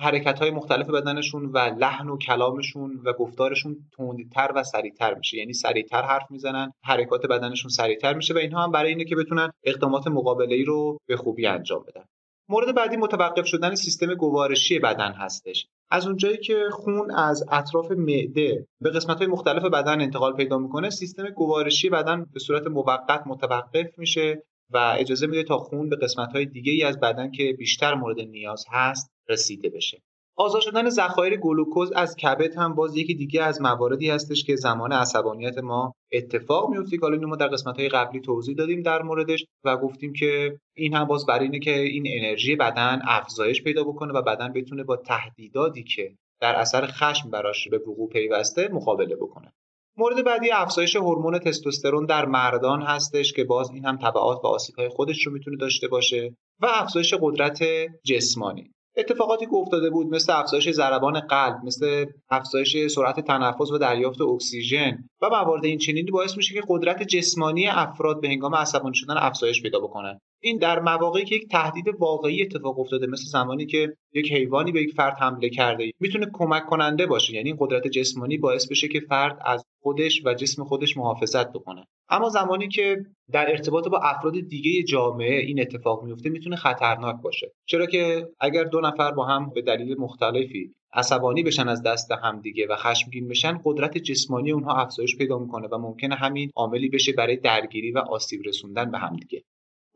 حرکت 0.00 0.38
های 0.38 0.50
مختلف 0.50 0.90
بدنشون 0.90 1.44
و 1.44 1.58
لحن 1.58 2.08
و 2.08 2.18
کلامشون 2.18 3.00
و 3.04 3.12
گفتارشون 3.12 3.76
تندتر 3.96 4.52
و 4.54 4.62
سریعتر 4.62 5.14
میشه. 5.14 5.36
یعنی 5.36 5.52
سریعتر 5.52 6.02
حرف 6.02 6.30
می‌زنن 6.30 6.72
حرکات 6.84 7.26
بدنشون 7.26 7.70
سریعتر 7.70 8.14
میشه 8.14 8.34
و 8.34 8.38
اینها 8.38 8.64
هم 8.64 8.72
برای 8.72 8.90
اینه 8.90 9.04
که 9.04 9.16
بتونن 9.16 9.50
اقدامات 9.64 10.06
مقابله 10.06 10.64
رو 10.64 10.98
به 11.06 11.16
خوبی 11.16 11.46
انجام 11.46 11.84
بدن. 11.88 12.04
مورد 12.48 12.74
بعدی 12.74 12.96
متوقف 12.96 13.46
شدن 13.46 13.74
سیستم 13.74 14.14
گوارشی 14.14 14.78
بدن 14.78 15.12
هستش. 15.12 15.66
از 15.90 16.06
اونجایی 16.06 16.38
که 16.38 16.64
خون 16.72 17.10
از 17.10 17.44
اطراف 17.50 17.90
معده 17.90 18.66
به 18.80 18.90
قسمت 18.90 19.18
های 19.18 19.26
مختلف 19.26 19.62
بدن 19.62 20.00
انتقال 20.00 20.32
پیدا 20.32 20.58
می‌کنه 20.58 20.90
سیستم 20.90 21.30
گوارشی 21.30 21.90
بدن 21.90 22.26
به 22.32 22.40
صورت 22.40 22.66
موقت 22.66 23.22
متوقف 23.26 23.98
میشه 23.98 24.42
و 24.70 24.94
اجازه 24.98 25.26
میده 25.26 25.42
تا 25.42 25.58
خون 25.58 25.88
به 25.88 25.96
قسمت 25.96 26.32
های 26.32 26.46
دیگه 26.46 26.72
ای 26.72 26.82
از 26.82 27.00
بدن 27.00 27.30
که 27.30 27.54
بیشتر 27.58 27.94
مورد 27.94 28.20
نیاز 28.20 28.64
هست 28.70 29.10
رسیده 29.28 29.68
بشه. 29.68 30.02
آزاد 30.38 30.62
شدن 30.62 30.88
ذخایر 30.88 31.36
گلوکوز 31.36 31.92
از 31.92 32.16
کبد 32.16 32.56
هم 32.56 32.74
باز 32.74 32.96
یکی 32.96 33.14
دیگه 33.14 33.42
از 33.42 33.62
مواردی 33.62 34.10
هستش 34.10 34.44
که 34.44 34.56
زمان 34.56 34.92
عصبانیت 34.92 35.58
ما 35.58 35.92
اتفاق 36.12 36.70
میفته 36.70 36.96
که 36.98 37.06
ما 37.06 37.36
در 37.36 37.48
قسمت 37.48 37.78
های 37.78 37.88
قبلی 37.88 38.20
توضیح 38.20 38.56
دادیم 38.56 38.82
در 38.82 39.02
موردش 39.02 39.44
و 39.64 39.76
گفتیم 39.76 40.12
که 40.12 40.58
این 40.76 40.94
هم 40.94 41.04
باز 41.04 41.26
برای 41.26 41.44
اینه 41.44 41.58
که 41.58 41.78
این 41.78 42.04
انرژی 42.06 42.56
بدن 42.56 43.00
افزایش 43.04 43.62
پیدا 43.62 43.84
بکنه 43.84 44.12
و 44.12 44.22
بدن 44.22 44.52
بتونه 44.52 44.84
با 44.84 44.96
تهدیداتی 44.96 45.82
که 45.82 46.14
در 46.40 46.54
اثر 46.54 46.86
خشم 46.86 47.30
براش 47.30 47.68
به 47.68 47.78
وقوع 47.78 48.08
پیوسته 48.08 48.68
مقابله 48.68 49.16
بکنه. 49.16 49.52
مورد 49.96 50.24
بعدی 50.24 50.50
افزایش 50.50 50.96
هورمون 50.96 51.38
تستوسترون 51.38 52.06
در 52.06 52.24
مردان 52.24 52.82
هستش 52.82 53.32
که 53.32 53.44
باز 53.44 53.70
این 53.70 53.84
هم 53.84 53.96
تبعات 53.96 54.44
و 54.44 54.46
آسیب‌های 54.46 54.88
خودش 54.88 55.26
رو 55.26 55.32
می‌تونه 55.32 55.56
داشته 55.56 55.88
باشه 55.88 56.36
و 56.60 56.66
افزایش 56.70 57.14
قدرت 57.20 57.64
جسمانی. 58.04 58.70
اتفاقاتی 58.96 59.46
که 59.46 59.54
افتاده 59.54 59.90
بود 59.90 60.06
مثل 60.06 60.32
افزایش 60.32 60.70
ضربان 60.70 61.20
قلب 61.20 61.56
مثل 61.64 62.06
افزایش 62.30 62.86
سرعت 62.86 63.20
تنفس 63.20 63.70
و 63.70 63.78
دریافت 63.78 64.20
اکسیژن 64.20 64.98
و 65.22 65.28
موارد 65.28 65.64
این 65.64 65.78
چنینی 65.78 66.10
باعث 66.10 66.36
میشه 66.36 66.54
که 66.54 66.62
قدرت 66.68 67.02
جسمانی 67.02 67.68
افراد 67.68 68.20
به 68.20 68.28
هنگام 68.28 68.54
عصبانی 68.54 68.94
شدن 68.94 69.14
افزایش 69.16 69.62
پیدا 69.62 69.80
بکنه. 69.80 70.20
این 70.46 70.58
در 70.58 70.80
مواقعی 70.80 71.24
که 71.24 71.34
یک 71.34 71.48
تهدید 71.48 71.88
واقعی 71.98 72.42
اتفاق 72.42 72.78
افتاده 72.78 73.06
مثل 73.06 73.24
زمانی 73.24 73.66
که 73.66 73.96
یک 74.12 74.32
حیوانی 74.32 74.72
به 74.72 74.82
یک 74.82 74.94
فرد 74.94 75.16
حمله 75.20 75.48
کرده 75.48 75.90
می‌تونه 76.00 76.26
کمک 76.32 76.66
کننده 76.66 77.06
باشه. 77.06 77.34
یعنی 77.34 77.54
قدرت 77.58 77.86
جسمانی 77.86 78.38
باعث 78.38 78.68
بشه 78.68 78.88
که 78.88 79.00
فرد 79.00 79.38
از 79.44 79.64
خودش 79.82 80.22
و 80.24 80.34
جسم 80.34 80.64
خودش 80.64 80.96
محافظت 80.96 81.52
بکنه. 81.52 81.86
اما 82.08 82.28
زمانی 82.28 82.68
که 82.68 82.96
در 83.32 83.50
ارتباط 83.50 83.88
با 83.88 83.98
افراد 83.98 84.40
دیگه 84.40 84.82
جامعه 84.82 85.40
این 85.40 85.60
اتفاق 85.60 86.04
میفته 86.04 86.30
می‌تونه 86.30 86.56
خطرناک 86.56 87.16
باشه. 87.22 87.52
چرا 87.66 87.86
که 87.86 88.28
اگر 88.40 88.64
دو 88.64 88.80
نفر 88.80 89.12
با 89.12 89.24
هم 89.24 89.50
به 89.54 89.62
دلیل 89.62 89.96
مختلفی 89.98 90.74
عصبانی 90.92 91.42
بشن 91.42 91.68
از 91.68 91.82
دست 91.82 92.12
همدیگه 92.12 92.66
و 92.70 92.76
خشمگین 92.76 93.28
بشن 93.28 93.60
قدرت 93.64 93.98
جسمانی 93.98 94.52
اونها 94.52 94.74
افزایش 94.76 95.16
پیدا 95.16 95.38
می‌کنه 95.38 95.68
و 95.68 95.78
ممکنه 95.78 96.14
همین 96.14 96.50
عاملی 96.56 96.88
بشه 96.88 97.12
برای 97.12 97.36
درگیری 97.36 97.90
و 97.90 97.98
آسیب 97.98 98.40
رسوندن 98.44 98.90
به 98.90 98.98
همدیگه. 98.98 99.42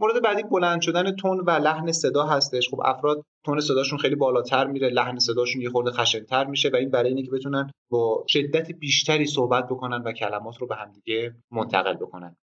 مورد 0.00 0.22
بعدی 0.22 0.42
بلند 0.42 0.80
شدن 0.80 1.16
تون 1.16 1.40
و 1.40 1.50
لحن 1.50 1.92
صدا 1.92 2.26
هستش. 2.26 2.68
خب 2.68 2.80
افراد 2.84 3.24
تون 3.44 3.60
صداشون 3.60 3.98
خیلی 3.98 4.14
بالاتر 4.14 4.66
میره 4.66 4.88
لحن 4.88 5.18
صداشون 5.18 5.62
یه 5.62 5.70
خورده 5.70 5.90
خشنتر 5.90 6.44
میشه 6.44 6.70
و 6.72 6.76
این 6.76 6.90
برای 6.90 7.08
اینه 7.08 7.22
که 7.22 7.30
بتونن 7.30 7.70
با 7.90 8.24
شدت 8.28 8.72
بیشتری 8.72 9.26
صحبت 9.26 9.66
بکنن 9.66 10.02
و 10.02 10.12
کلمات 10.12 10.58
رو 10.58 10.66
به 10.66 10.74
همدیگه 10.74 11.34
منتقل 11.50 11.94
بکنن. 11.94 12.36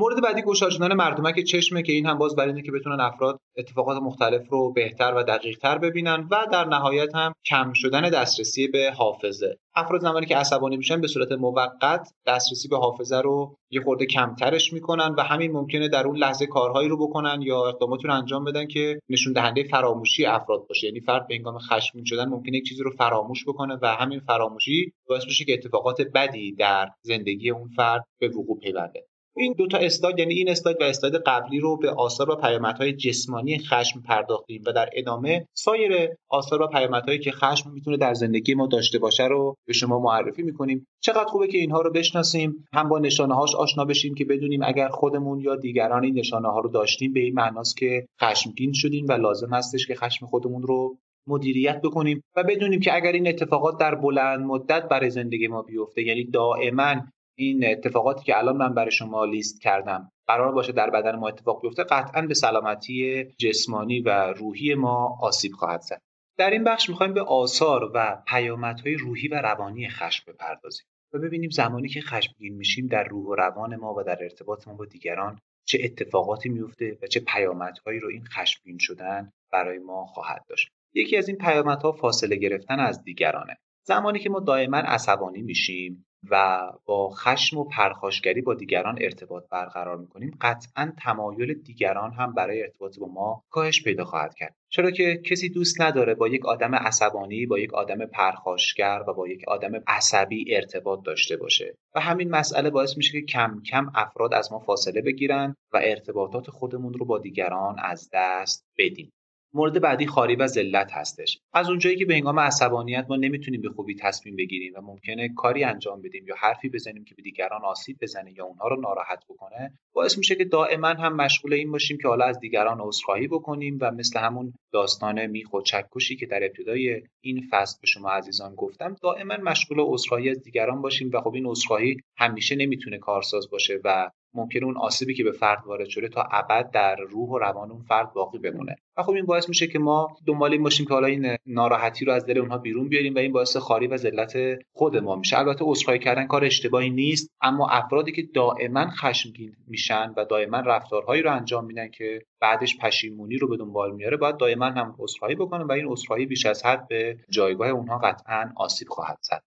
مورد 0.00 0.22
بعدی 0.22 0.42
گشاد 0.42 0.70
شدن 0.70 0.94
مردمک 0.94 1.40
چشمه 1.40 1.82
که 1.82 1.92
این 1.92 2.06
هم 2.06 2.18
باز 2.18 2.36
برای 2.36 2.48
اینه 2.48 2.62
که 2.62 2.72
بتونن 2.72 3.00
افراد 3.00 3.38
اتفاقات 3.56 4.02
مختلف 4.02 4.48
رو 4.50 4.72
بهتر 4.72 5.14
و 5.14 5.22
دقیقتر 5.22 5.78
ببینن 5.78 6.28
و 6.30 6.46
در 6.52 6.64
نهایت 6.64 7.14
هم 7.14 7.32
کم 7.46 7.72
شدن 7.74 8.10
دسترسی 8.10 8.68
به 8.68 8.92
حافظه. 8.96 9.56
افراد 9.74 10.00
زمانی 10.00 10.26
که 10.26 10.36
عصبانی 10.36 10.76
میشن 10.76 11.00
به 11.00 11.06
صورت 11.06 11.32
موقت 11.32 12.08
دسترسی 12.26 12.68
به 12.68 12.76
حافظه 12.76 13.20
رو 13.20 13.56
یه 13.70 13.80
خورده 13.80 14.06
کمترش 14.06 14.72
می‌کنن 14.72 15.14
و 15.18 15.22
همین 15.22 15.52
ممکنه 15.52 15.88
در 15.88 16.06
اون 16.06 16.16
لحظه 16.16 16.46
کارهایی 16.46 16.88
رو 16.88 17.08
بکنن 17.08 17.42
یا 17.42 17.68
اقداماتی 17.68 18.08
رو 18.08 18.14
انجام 18.14 18.44
بدن 18.44 18.66
که 18.66 19.00
نشون 19.08 19.32
دهنده 19.32 19.62
فراموشی 19.62 20.26
افراد 20.26 20.66
باشه. 20.68 20.86
یعنی 20.86 21.00
فرد 21.00 21.26
به 21.26 21.34
هنگام 21.34 21.58
خشمگین 21.58 22.04
شدن 22.04 22.28
ممکنه 22.28 22.56
یک 22.56 22.68
چیزی 22.68 22.82
رو 22.82 22.90
فراموش 22.90 23.44
بکنه 23.44 23.78
و 23.82 23.86
همین 23.86 24.20
فراموشی 24.20 24.92
باعث 25.08 25.24
بشه 25.26 25.44
که 25.44 25.52
اتفاقات 25.52 26.02
بدی 26.14 26.54
در 26.54 26.88
زندگی 27.02 27.50
اون 27.50 27.68
فرد 27.76 28.04
به 28.20 28.28
وقوع 28.28 28.58
پیونده. 28.58 29.07
این 29.38 29.54
دو 29.58 29.66
تا 29.66 29.78
اسلاید 29.78 30.18
یعنی 30.18 30.34
این 30.34 30.48
اسلاید 30.48 30.76
و 30.80 30.84
اسلاید 30.84 31.14
قبلی 31.14 31.60
رو 31.60 31.76
به 31.76 31.90
آثار 31.90 32.30
و 32.30 32.36
پیامدهای 32.36 32.92
جسمانی 32.92 33.58
خشم 33.58 34.02
پرداختیم 34.02 34.62
و 34.66 34.72
در 34.72 34.88
ادامه 34.92 35.46
سایر 35.54 36.08
آثار 36.28 36.62
و 36.62 36.66
پیامدهایی 36.66 37.18
که 37.18 37.32
خشم 37.32 37.70
می‌تونه 37.70 37.96
در 37.96 38.14
زندگی 38.14 38.54
ما 38.54 38.66
داشته 38.66 38.98
باشه 38.98 39.24
رو 39.24 39.56
به 39.66 39.72
شما 39.72 39.98
معرفی 39.98 40.42
می‌کنیم. 40.42 40.86
چقدر 41.00 41.24
خوبه 41.24 41.48
که 41.48 41.58
اینها 41.58 41.80
رو 41.80 41.92
بشناسیم 41.92 42.64
هم 42.72 42.88
با 42.88 42.98
نشانه 42.98 43.34
هاش 43.34 43.54
آشنا 43.54 43.84
بشیم 43.84 44.14
که 44.14 44.24
بدونیم 44.24 44.60
اگر 44.62 44.88
خودمون 44.88 45.40
یا 45.40 45.56
دیگران 45.56 46.04
این 46.04 46.18
نشانه 46.18 46.48
ها 46.48 46.60
رو 46.60 46.68
داشتیم 46.70 47.12
به 47.12 47.20
این 47.20 47.34
معناست 47.34 47.76
که 47.76 48.06
خشمگین 48.22 48.72
شدیم 48.72 49.06
و 49.08 49.12
لازم 49.12 49.54
هستش 49.54 49.86
که 49.86 49.94
خشم 49.94 50.26
خودمون 50.26 50.62
رو 50.62 50.98
مدیریت 51.28 51.80
بکنیم 51.80 52.22
و 52.36 52.44
بدونیم 52.44 52.80
که 52.80 52.94
اگر 52.94 53.12
این 53.12 53.28
اتفاقات 53.28 53.78
در 53.80 53.94
بلند 53.94 54.40
مدت 54.40 54.88
برای 54.88 55.10
زندگی 55.10 55.48
ما 55.48 55.62
بیفته 55.62 56.02
یعنی 56.02 56.24
دائما 56.24 56.94
این 57.40 57.70
اتفاقاتی 57.70 58.24
که 58.24 58.38
الان 58.38 58.56
من 58.56 58.74
برای 58.74 58.90
شما 58.90 59.24
لیست 59.24 59.60
کردم 59.60 60.12
قرار 60.26 60.52
باشه 60.52 60.72
در 60.72 60.90
بدن 60.90 61.16
ما 61.16 61.28
اتفاق 61.28 61.62
بیفته 61.62 61.84
قطعا 61.84 62.22
به 62.22 62.34
سلامتی 62.34 63.24
جسمانی 63.38 64.00
و 64.00 64.32
روحی 64.32 64.74
ما 64.74 65.18
آسیب 65.20 65.52
خواهد 65.52 65.80
زد. 65.80 66.02
در 66.38 66.50
این 66.50 66.64
بخش 66.64 66.88
می‌خوایم 66.88 67.14
به 67.14 67.22
آثار 67.22 67.90
و 67.94 68.22
پیامدهای 68.26 68.94
روحی 68.94 69.28
و 69.28 69.34
روانی 69.34 69.88
خشم 69.88 70.32
بپردازیم 70.32 70.86
و 71.12 71.18
ببینیم 71.18 71.50
زمانی 71.50 71.88
که 71.88 72.00
خشمگین 72.00 72.54
میشیم 72.54 72.86
در 72.86 73.04
روح 73.04 73.26
و 73.26 73.34
روان 73.34 73.76
ما 73.76 73.94
و 73.94 74.02
در 74.02 74.18
ارتباط 74.22 74.68
ما 74.68 74.74
با 74.74 74.84
دیگران 74.84 75.38
چه 75.64 75.78
اتفاقاتی 75.84 76.48
میفته 76.48 76.98
و 77.02 77.06
چه 77.06 77.20
پیامدهایی 77.20 78.00
رو 78.00 78.08
این 78.08 78.24
خشمگین 78.24 78.78
شدن 78.78 79.32
برای 79.52 79.78
ما 79.78 80.06
خواهد 80.06 80.44
داشت. 80.48 80.68
یکی 80.94 81.16
از 81.16 81.28
این 81.28 81.38
پیامدها 81.38 81.92
فاصله 81.92 82.36
گرفتن 82.36 82.80
از 82.80 83.04
دیگرانه. 83.04 83.56
زمانی 83.86 84.18
که 84.18 84.30
ما 84.30 84.40
دائما 84.40 84.76
عصبانی 84.76 85.42
میشیم 85.42 86.04
و 86.30 86.66
با 86.84 87.10
خشم 87.10 87.58
و 87.58 87.64
پرخاشگری 87.64 88.40
با 88.40 88.54
دیگران 88.54 88.98
ارتباط 89.00 89.44
برقرار 89.50 89.96
می‌کنیم. 89.96 90.38
قطعا 90.40 90.92
تمایل 90.98 91.54
دیگران 91.54 92.12
هم 92.12 92.34
برای 92.34 92.62
ارتباط 92.62 92.98
با 92.98 93.06
ما 93.06 93.42
کاهش 93.50 93.82
پیدا 93.82 94.04
خواهد 94.04 94.34
کرد. 94.34 94.54
چرا 94.68 94.90
که 94.90 95.16
کسی 95.16 95.48
دوست 95.48 95.80
نداره 95.80 96.14
با 96.14 96.28
یک 96.28 96.46
آدم 96.46 96.74
عصبانی 96.74 97.46
با 97.46 97.58
یک 97.58 97.74
آدم 97.74 98.06
پرخاشگر 98.06 99.02
و 99.08 99.12
با 99.12 99.28
یک 99.28 99.48
آدم 99.48 99.72
عصبی 99.86 100.56
ارتباط 100.56 101.02
داشته 101.04 101.36
باشه. 101.36 101.74
و 101.94 102.00
همین 102.00 102.30
مسئله 102.30 102.70
باعث 102.70 102.96
میشه 102.96 103.12
که 103.12 103.26
کم 103.26 103.62
کم 103.70 103.90
افراد 103.94 104.34
از 104.34 104.52
ما 104.52 104.58
فاصله 104.58 105.02
بگیرن 105.02 105.54
و 105.72 105.80
ارتباطات 105.82 106.50
خودمون 106.50 106.94
رو 106.94 107.04
با 107.04 107.18
دیگران 107.18 107.76
از 107.78 108.10
دست 108.12 108.64
بدیم. 108.78 109.10
مورد 109.54 109.80
بعدی 109.80 110.06
خاری 110.06 110.36
و 110.36 110.46
ذلت 110.46 110.92
هستش. 110.92 111.38
از 111.52 111.68
اونجایی 111.68 111.96
که 111.96 112.04
به 112.04 112.14
هنگام 112.14 112.40
عصبانیت 112.40 113.06
ما 113.08 113.16
نمی‌تونیم 113.16 113.60
به 113.60 113.68
خوبی 113.68 113.94
تصمیم 113.94 114.36
بگیریم 114.36 114.72
و 114.76 114.80
ممکنه 114.80 115.28
کاری 115.36 115.64
انجام 115.64 116.02
بدیم 116.02 116.26
یا 116.28 116.34
حرفی 116.38 116.68
بزنیم 116.68 117.04
که 117.04 117.14
به 117.14 117.22
دیگران 117.22 117.64
آسیب 117.64 117.98
بزنه 118.02 118.32
یا 118.32 118.44
اونها 118.44 118.68
رو 118.68 118.80
ناراحت 118.80 119.24
بکنه 119.28 119.72
باعث 119.92 120.18
میشه 120.18 120.34
که 120.34 120.44
دائما 120.44 120.88
هم 120.88 121.16
مشغول 121.16 121.52
این 121.52 121.72
باشیم 121.72 121.98
که 121.98 122.08
حالا 122.08 122.24
از 122.24 122.40
دیگران 122.40 122.80
عذرخواهی 122.80 123.28
بکنیم 123.28 123.78
و 123.80 123.90
مثل 123.90 124.20
همون 124.20 124.54
داستان 124.72 125.26
میخ 125.26 125.54
و 125.54 125.60
چکشی 125.60 126.16
که 126.16 126.26
در 126.26 126.44
ابتدای 126.44 127.02
این 127.20 127.46
فصل 127.50 127.78
به 127.80 127.86
شما 127.86 128.10
عزیزان 128.10 128.54
گفتم 128.54 128.96
دائما 129.02 129.36
مشغول 129.36 129.78
عذرخواهی 129.80 130.30
از 130.30 130.42
دیگران 130.42 130.82
باشیم 130.82 131.10
و 131.12 131.20
خب 131.20 131.34
این 131.34 131.46
عذرخواهی 131.46 131.96
همیشه 132.16 132.56
نمی‌تونه 132.56 132.98
کارساز 132.98 133.50
باشه 133.50 133.80
و 133.84 134.10
ممکنه 134.34 134.64
اون 134.64 134.76
آسیبی 134.76 135.14
که 135.14 135.24
به 135.24 135.32
فرد 135.32 135.62
وارد 135.66 135.88
شده 135.88 136.08
تا 136.08 136.22
ابد 136.32 136.70
در 136.70 136.96
روح 136.96 137.28
و 137.28 137.38
روان 137.38 137.70
اون 137.70 137.82
فرد 137.82 138.12
باقی 138.12 138.38
بمونه. 138.38 138.76
و 138.96 139.02
خب 139.02 139.12
این 139.12 139.26
باعث 139.26 139.48
میشه 139.48 139.66
که 139.66 139.78
ما 139.78 140.16
دنبال 140.26 140.52
این 140.52 140.62
باشیم 140.62 140.86
که 140.86 140.94
حالا 140.94 141.06
این 141.06 141.36
ناراحتی 141.46 142.04
رو 142.04 142.12
از 142.12 142.26
دل 142.26 142.38
اونها 142.38 142.58
بیرون 142.58 142.88
بیاریم 142.88 143.14
و 143.14 143.18
این 143.18 143.32
باعث 143.32 143.56
خاری 143.56 143.86
و 143.86 143.96
ذلت 143.96 144.58
خود 144.72 144.96
ما 144.96 145.16
میشه. 145.16 145.38
البته 145.38 145.64
عذرخواهی 145.64 145.98
کردن 145.98 146.26
کار 146.26 146.44
اشتباهی 146.44 146.90
نیست 146.90 147.30
اما 147.40 147.68
افرادی 147.68 148.12
که 148.12 148.22
دائما 148.34 148.90
خشمگین 148.90 149.56
میشن 149.66 150.14
و 150.16 150.24
دائما 150.24 150.60
رفتارهایی 150.60 151.22
رو 151.22 151.32
انجام 151.32 151.64
میدن 151.64 151.88
که 151.88 152.22
بعدش 152.40 152.78
پشیمونی 152.78 153.36
رو 153.36 153.48
به 153.48 153.56
دنبال 153.56 153.94
میاره 153.94 154.16
باید 154.16 154.36
دائما 154.36 154.66
هم 154.66 154.96
عذرخواهی 154.98 155.34
بکنه 155.34 155.64
و 155.64 155.72
این 155.72 155.86
عذرخواهی 155.86 156.26
بیش 156.26 156.46
از 156.46 156.66
حد 156.66 156.88
به 156.88 157.18
جایگاه 157.30 157.68
اونها 157.68 157.98
قطعا 157.98 158.52
آسیب 158.56 158.88
خواهد 158.88 159.18
زد. 159.20 159.42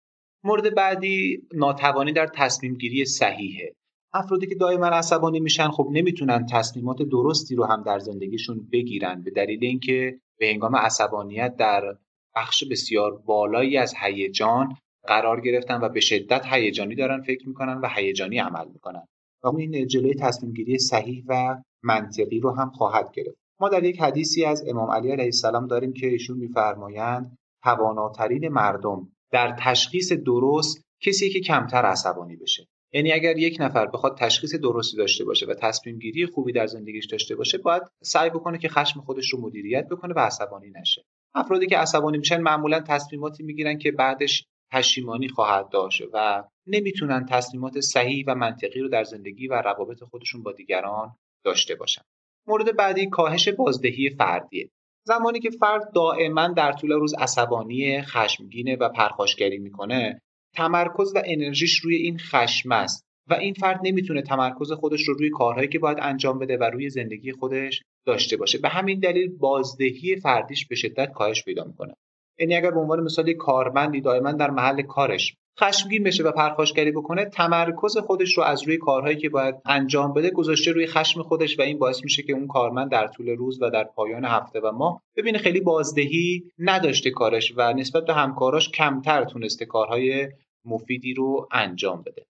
مورد 0.44 0.74
بعدی 0.74 1.42
ناتوانی 1.54 2.12
در 2.12 2.26
تصمیم 2.26 2.74
گیری 2.74 3.04
صحیحه. 3.04 3.74
افرادی 4.12 4.46
که 4.46 4.54
دائما 4.54 4.86
عصبانی 4.86 5.40
میشن 5.40 5.68
خب 5.68 5.88
نمی‌تونن 5.92 6.46
تصمیمات 6.46 7.02
درستی 7.02 7.54
رو 7.54 7.64
هم 7.64 7.82
در 7.82 7.98
زندگیشون 7.98 8.68
بگیرن 8.72 9.22
به 9.22 9.30
دلیل 9.30 9.64
اینکه 9.64 10.20
به 10.38 10.46
هنگام 10.46 10.76
عصبانیت 10.76 11.56
در 11.56 11.96
بخش 12.36 12.64
بسیار 12.64 13.16
بالایی 13.16 13.76
از 13.76 13.94
هیجان 14.02 14.76
قرار 15.06 15.40
گرفتن 15.40 15.80
و 15.80 15.88
به 15.88 16.00
شدت 16.00 16.46
هیجانی 16.46 16.94
دارن 16.94 17.22
فکر 17.22 17.48
می‌کنن 17.48 17.80
و 17.80 17.88
هیجانی 17.96 18.38
عمل 18.38 18.68
می‌کنن. 18.72 19.06
و 19.44 19.56
این 19.56 19.86
جلوی 19.86 20.14
تصمیم 20.14 20.52
گیری 20.52 20.78
صحیح 20.78 21.24
و 21.28 21.62
منطقی 21.82 22.40
رو 22.40 22.50
هم 22.50 22.70
خواهد 22.70 23.12
گرفت. 23.12 23.38
ما 23.60 23.68
در 23.68 23.84
یک 23.84 24.00
حدیثی 24.00 24.44
از 24.44 24.68
امام 24.68 24.90
علی 24.90 25.12
علیه 25.12 25.24
السلام 25.24 25.66
داریم 25.66 25.92
که 25.92 26.06
ایشون 26.06 26.38
میفرمایند 26.38 27.38
تواناترین 27.62 28.48
مردم 28.48 29.08
در 29.32 29.56
تشخیص 29.58 30.12
درست 30.12 30.82
کسی 31.02 31.30
که 31.30 31.40
کمتر 31.40 31.82
عصبانی 31.82 32.36
بشه. 32.36 32.66
یعنی 32.92 33.12
اگر 33.12 33.38
یک 33.38 33.56
نفر 33.60 33.86
بخواد 33.86 34.16
تشخیص 34.18 34.54
درستی 34.54 34.96
داشته 34.96 35.24
باشه 35.24 35.46
و 35.46 35.54
تصمیم 35.54 35.98
گیری 35.98 36.26
خوبی 36.26 36.52
در 36.52 36.66
زندگیش 36.66 37.06
داشته 37.06 37.36
باشه 37.36 37.58
باید 37.58 37.82
سعی 38.02 38.30
بکنه 38.30 38.58
که 38.58 38.68
خشم 38.68 39.00
خودش 39.00 39.30
رو 39.30 39.40
مدیریت 39.40 39.88
بکنه 39.88 40.14
و 40.14 40.18
عصبانی 40.18 40.70
نشه. 40.80 41.04
افرادی 41.34 41.66
که 41.66 41.76
عصبانی 41.76 42.18
میشن 42.18 42.40
معمولا 42.40 42.80
تصمیماتی 42.80 43.42
می‌گیرن 43.42 43.78
که 43.78 43.92
بعدش 43.92 44.46
پشیمانی 44.72 45.28
خواهد 45.28 45.68
داشت 45.68 46.02
و 46.12 46.44
نمی‌تونن 46.66 47.26
تصمیمات 47.26 47.80
صحیح 47.80 48.24
و 48.26 48.34
منطقی 48.34 48.80
رو 48.80 48.88
در 48.88 49.04
زندگی 49.04 49.48
و 49.48 49.54
روابط 49.54 50.04
خودشون 50.04 50.42
با 50.42 50.52
دیگران 50.52 51.16
داشته 51.44 51.74
باشن. 51.74 52.02
مورد 52.46 52.76
بعدی 52.76 53.08
کاهش 53.08 53.48
بازدهی 53.48 54.10
فردیه. 54.10 54.70
زمانی 55.06 55.40
که 55.40 55.50
فرد 55.50 55.92
دائما 55.94 56.48
در 56.48 56.72
طول 56.72 56.92
روز 56.92 57.14
عصبانی 57.14 58.02
خشمگینه 58.02 58.76
و 58.76 58.88
پرخاشگری 58.88 59.58
می‌کنه 59.58 60.20
تمرکز 60.54 61.12
و 61.14 61.22
انرژیش 61.24 61.78
روی 61.78 61.96
این 61.96 62.18
خشم 62.18 62.72
است 62.72 63.06
و 63.28 63.34
این 63.34 63.54
فرد 63.54 63.80
نمی‌تونه 63.82 64.22
تمرکز 64.22 64.72
خودش 64.72 65.08
رو 65.08 65.14
روی 65.14 65.30
کارهایی 65.30 65.68
که 65.68 65.78
باید 65.78 65.98
انجام 66.00 66.38
بده 66.38 66.56
و 66.56 66.64
روی 66.64 66.90
زندگی 66.90 67.32
خودش 67.32 67.82
داشته 68.06 68.36
باشه. 68.36 68.58
به 68.58 68.68
همین 68.68 69.00
دلیل 69.00 69.28
بازدهی 69.28 70.16
فردیش 70.16 70.66
به 70.66 70.74
شدت 70.74 71.12
کاهش 71.12 71.44
پیدا 71.44 71.64
می‌کنه. 71.64 71.94
یعنی 72.40 72.56
اگر 72.56 72.70
به 72.70 72.80
عنوان 72.80 73.00
مثال 73.00 73.32
کارمندی 73.32 74.00
دائما 74.00 74.32
در 74.32 74.50
محل 74.50 74.82
کارش 74.82 75.36
خشمگین 75.60 76.02
بشه 76.02 76.22
و 76.22 76.32
پرخاشگری 76.32 76.90
بکنه 76.90 77.24
تمرکز 77.24 77.98
خودش 77.98 78.38
رو 78.38 78.44
از 78.44 78.62
روی 78.62 78.76
کارهایی 78.76 79.16
که 79.16 79.28
باید 79.28 79.54
انجام 79.64 80.12
بده 80.12 80.30
گذاشته 80.30 80.72
روی 80.72 80.86
خشم 80.86 81.22
خودش 81.22 81.58
و 81.58 81.62
این 81.62 81.78
باعث 81.78 82.04
میشه 82.04 82.22
که 82.22 82.32
اون 82.32 82.46
کارمند 82.46 82.90
در 82.90 83.06
طول 83.06 83.28
روز 83.28 83.62
و 83.62 83.70
در 83.70 83.84
پایان 83.84 84.24
هفته 84.24 84.60
و 84.60 84.72
ماه 84.72 85.02
ببینه 85.16 85.38
خیلی 85.38 85.60
بازدهی 85.60 86.44
نداشته 86.58 87.10
کارش 87.10 87.52
و 87.56 87.72
نسبت 87.72 88.04
به 88.04 88.14
همکاراش 88.14 88.68
کمتر 88.68 89.24
تونسته 89.24 89.66
کارهای 89.66 90.28
مفیدی 90.64 91.14
رو 91.14 91.48
انجام 91.52 92.02
بده. 92.02 92.26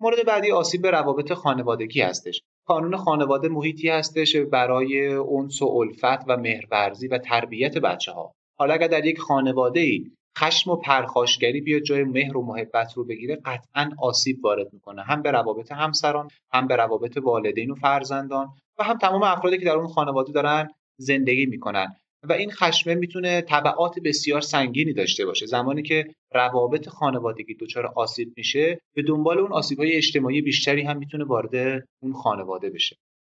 مورد 0.00 0.26
بعدی 0.26 0.50
آسیب 0.50 0.82
به 0.82 0.90
روابط 0.90 1.32
خانوادگی 1.32 2.00
هستش. 2.00 2.42
قانون 2.66 2.96
خانواده 2.96 3.48
محیطی 3.48 3.88
هستش 3.88 4.36
برای 4.36 5.06
اونس 5.06 5.62
و 5.62 5.66
الفت 5.66 6.24
و 6.28 6.36
مهرورزی 6.36 7.08
و 7.08 7.18
تربیت 7.18 7.78
بچه 7.78 8.12
ها 8.12 8.34
حالا 8.58 8.74
اگر 8.74 8.86
در 8.86 9.04
یک 9.04 9.18
خانواده 9.18 9.80
ای 9.80 10.04
خشم 10.38 10.70
و 10.70 10.76
پرخاشگری 10.76 11.60
بیاد 11.60 11.82
جای 11.82 12.04
مهر 12.04 12.36
و 12.36 12.46
محبت 12.46 12.92
رو 12.96 13.04
بگیره 13.04 13.36
قطعا 13.44 13.90
آسیب 13.98 14.44
وارد 14.44 14.72
می‌کنه. 14.72 15.02
هم 15.02 15.22
به 15.22 15.30
روابط 15.30 15.72
همسران 15.72 16.28
هم 16.52 16.66
به 16.66 16.76
روابط 16.76 17.16
والدین 17.16 17.70
و 17.70 17.74
فرزندان 17.74 18.48
و 18.78 18.84
هم 18.84 18.98
تمام 18.98 19.22
افرادی 19.22 19.58
که 19.58 19.64
در 19.64 19.72
اون 19.72 19.86
خانواده 19.86 20.32
دارن 20.32 20.68
زندگی 20.96 21.46
می‌کنن. 21.46 21.86
و 22.22 22.32
این 22.32 22.50
خشمه 22.50 22.94
می‌تونه 22.94 23.40
طبعات 23.40 23.98
بسیار 24.04 24.40
سنگینی 24.40 24.92
داشته 24.92 25.26
باشه. 25.26 25.46
زمانی 25.46 25.82
که 25.82 26.04
روابط 26.34 26.88
خانوادگی 26.88 27.54
دچار 27.54 27.86
آسیب 27.86 28.32
میشه 28.36 28.80
به 28.94 29.02
دنبال 29.02 29.38
اون 29.38 29.52
آسیب 29.52 29.78
های 29.78 29.92
اجتماعی 29.92 30.42
بیشتری 30.42 30.82
هم 30.82 30.98
می‌تونه 30.98 31.24
وارد 31.24 31.84
اون 32.02 32.12
خانواده 32.12 32.70
بشه. 32.70 32.96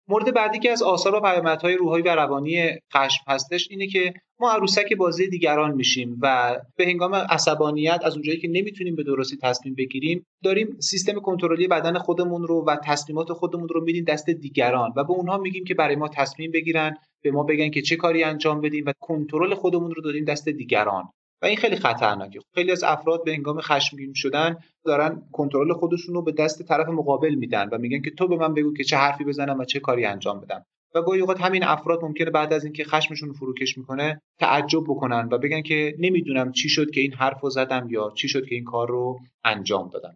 مورد 0.09 0.33
بعدی 0.33 0.59
که 0.59 0.71
از 0.71 0.83
آثار 0.83 1.15
و 1.15 1.19
پیامدهای 1.21 1.75
روحانی 1.75 2.01
و 2.01 2.15
روانی 2.15 2.69
خشم 2.93 3.23
هستش 3.27 3.67
اینه 3.71 3.87
که 3.87 4.13
ما 4.39 4.51
عروسک 4.51 4.93
بازی 4.93 5.27
دیگران 5.27 5.75
میشیم 5.75 6.17
و 6.21 6.55
به 6.75 6.85
هنگام 6.85 7.15
عصبانیت 7.15 7.99
از 8.03 8.13
اونجایی 8.13 8.39
که 8.39 8.47
نمی‌تونیم 8.47 8.95
به 8.95 9.03
درستی 9.03 9.37
تصمیم 9.41 9.75
بگیریم 9.75 10.25
داریم 10.43 10.77
سیستم 10.79 11.19
کنترلی 11.19 11.67
بدن 11.67 11.97
خودمون 11.97 12.47
رو 12.47 12.65
و 12.67 12.75
تصمیمات 12.83 13.33
خودمون 13.33 13.69
رو 13.69 13.83
میدیم 13.83 14.03
دست 14.03 14.29
دیگران 14.29 14.93
و 14.95 15.03
به 15.03 15.11
اونها 15.11 15.37
میگیم 15.37 15.63
که 15.63 15.73
برای 15.73 15.95
ما 15.95 16.07
تصمیم 16.07 16.51
بگیرن 16.51 16.97
به 17.23 17.31
ما 17.31 17.43
بگن 17.43 17.69
که 17.69 17.81
چه 17.81 17.95
کاری 17.95 18.23
انجام 18.23 18.61
بدیم 18.61 18.83
و 18.87 18.93
کنترل 18.99 19.53
خودمون 19.55 19.91
رو 19.91 20.01
دادیم 20.01 20.25
دست 20.25 20.49
دیگران. 20.49 21.09
و 21.41 21.45
این 21.45 21.57
خیلی 21.57 21.75
خطرناکه. 21.75 22.39
خیلی 22.55 22.71
از 22.71 22.83
افراد 22.83 23.23
به 23.23 23.33
هنگام 23.33 23.61
خشمگین 23.61 24.13
شدن 24.15 24.57
دارن 24.85 25.23
کنترل 25.31 25.73
خودشون 25.73 26.15
رو 26.15 26.21
به 26.21 26.31
دست 26.31 26.63
طرف 26.63 26.89
مقابل 26.89 27.35
میدن 27.35 27.69
و 27.69 27.77
میگن 27.77 28.01
که 28.01 28.11
تو 28.11 28.27
به 28.27 28.35
من 28.35 28.53
بگو 28.53 28.73
که 28.73 28.83
چه 28.83 28.97
حرفی 28.97 29.23
بزنم 29.23 29.59
و 29.59 29.65
چه 29.65 29.79
کاری 29.79 30.05
انجام 30.05 30.39
بدم. 30.39 30.65
و 30.95 31.01
گاهی 31.01 31.21
اوقات 31.21 31.41
همین 31.41 31.63
افراد 31.63 32.03
ممکنه 32.03 32.29
بعد 32.29 32.53
از 32.53 32.63
اینکه 32.63 32.83
خشمشون 32.83 33.33
فروکش 33.33 33.77
می‌کنه 33.77 34.21
تعجب 34.39 34.83
بکنن 34.83 35.29
و 35.31 35.37
بگن 35.37 35.61
که 35.61 35.95
نمی‌دونم 35.99 36.51
چی 36.51 36.69
شد 36.69 36.91
که 36.91 37.01
این 37.01 37.13
حرف 37.13 37.41
رو 37.41 37.49
زدم 37.49 37.87
یا 37.89 38.11
چی 38.15 38.27
شد 38.27 38.45
که 38.45 38.55
این 38.55 38.63
کار 38.63 38.87
رو 38.87 39.19
انجام 39.43 39.89
دادم. 39.89 40.15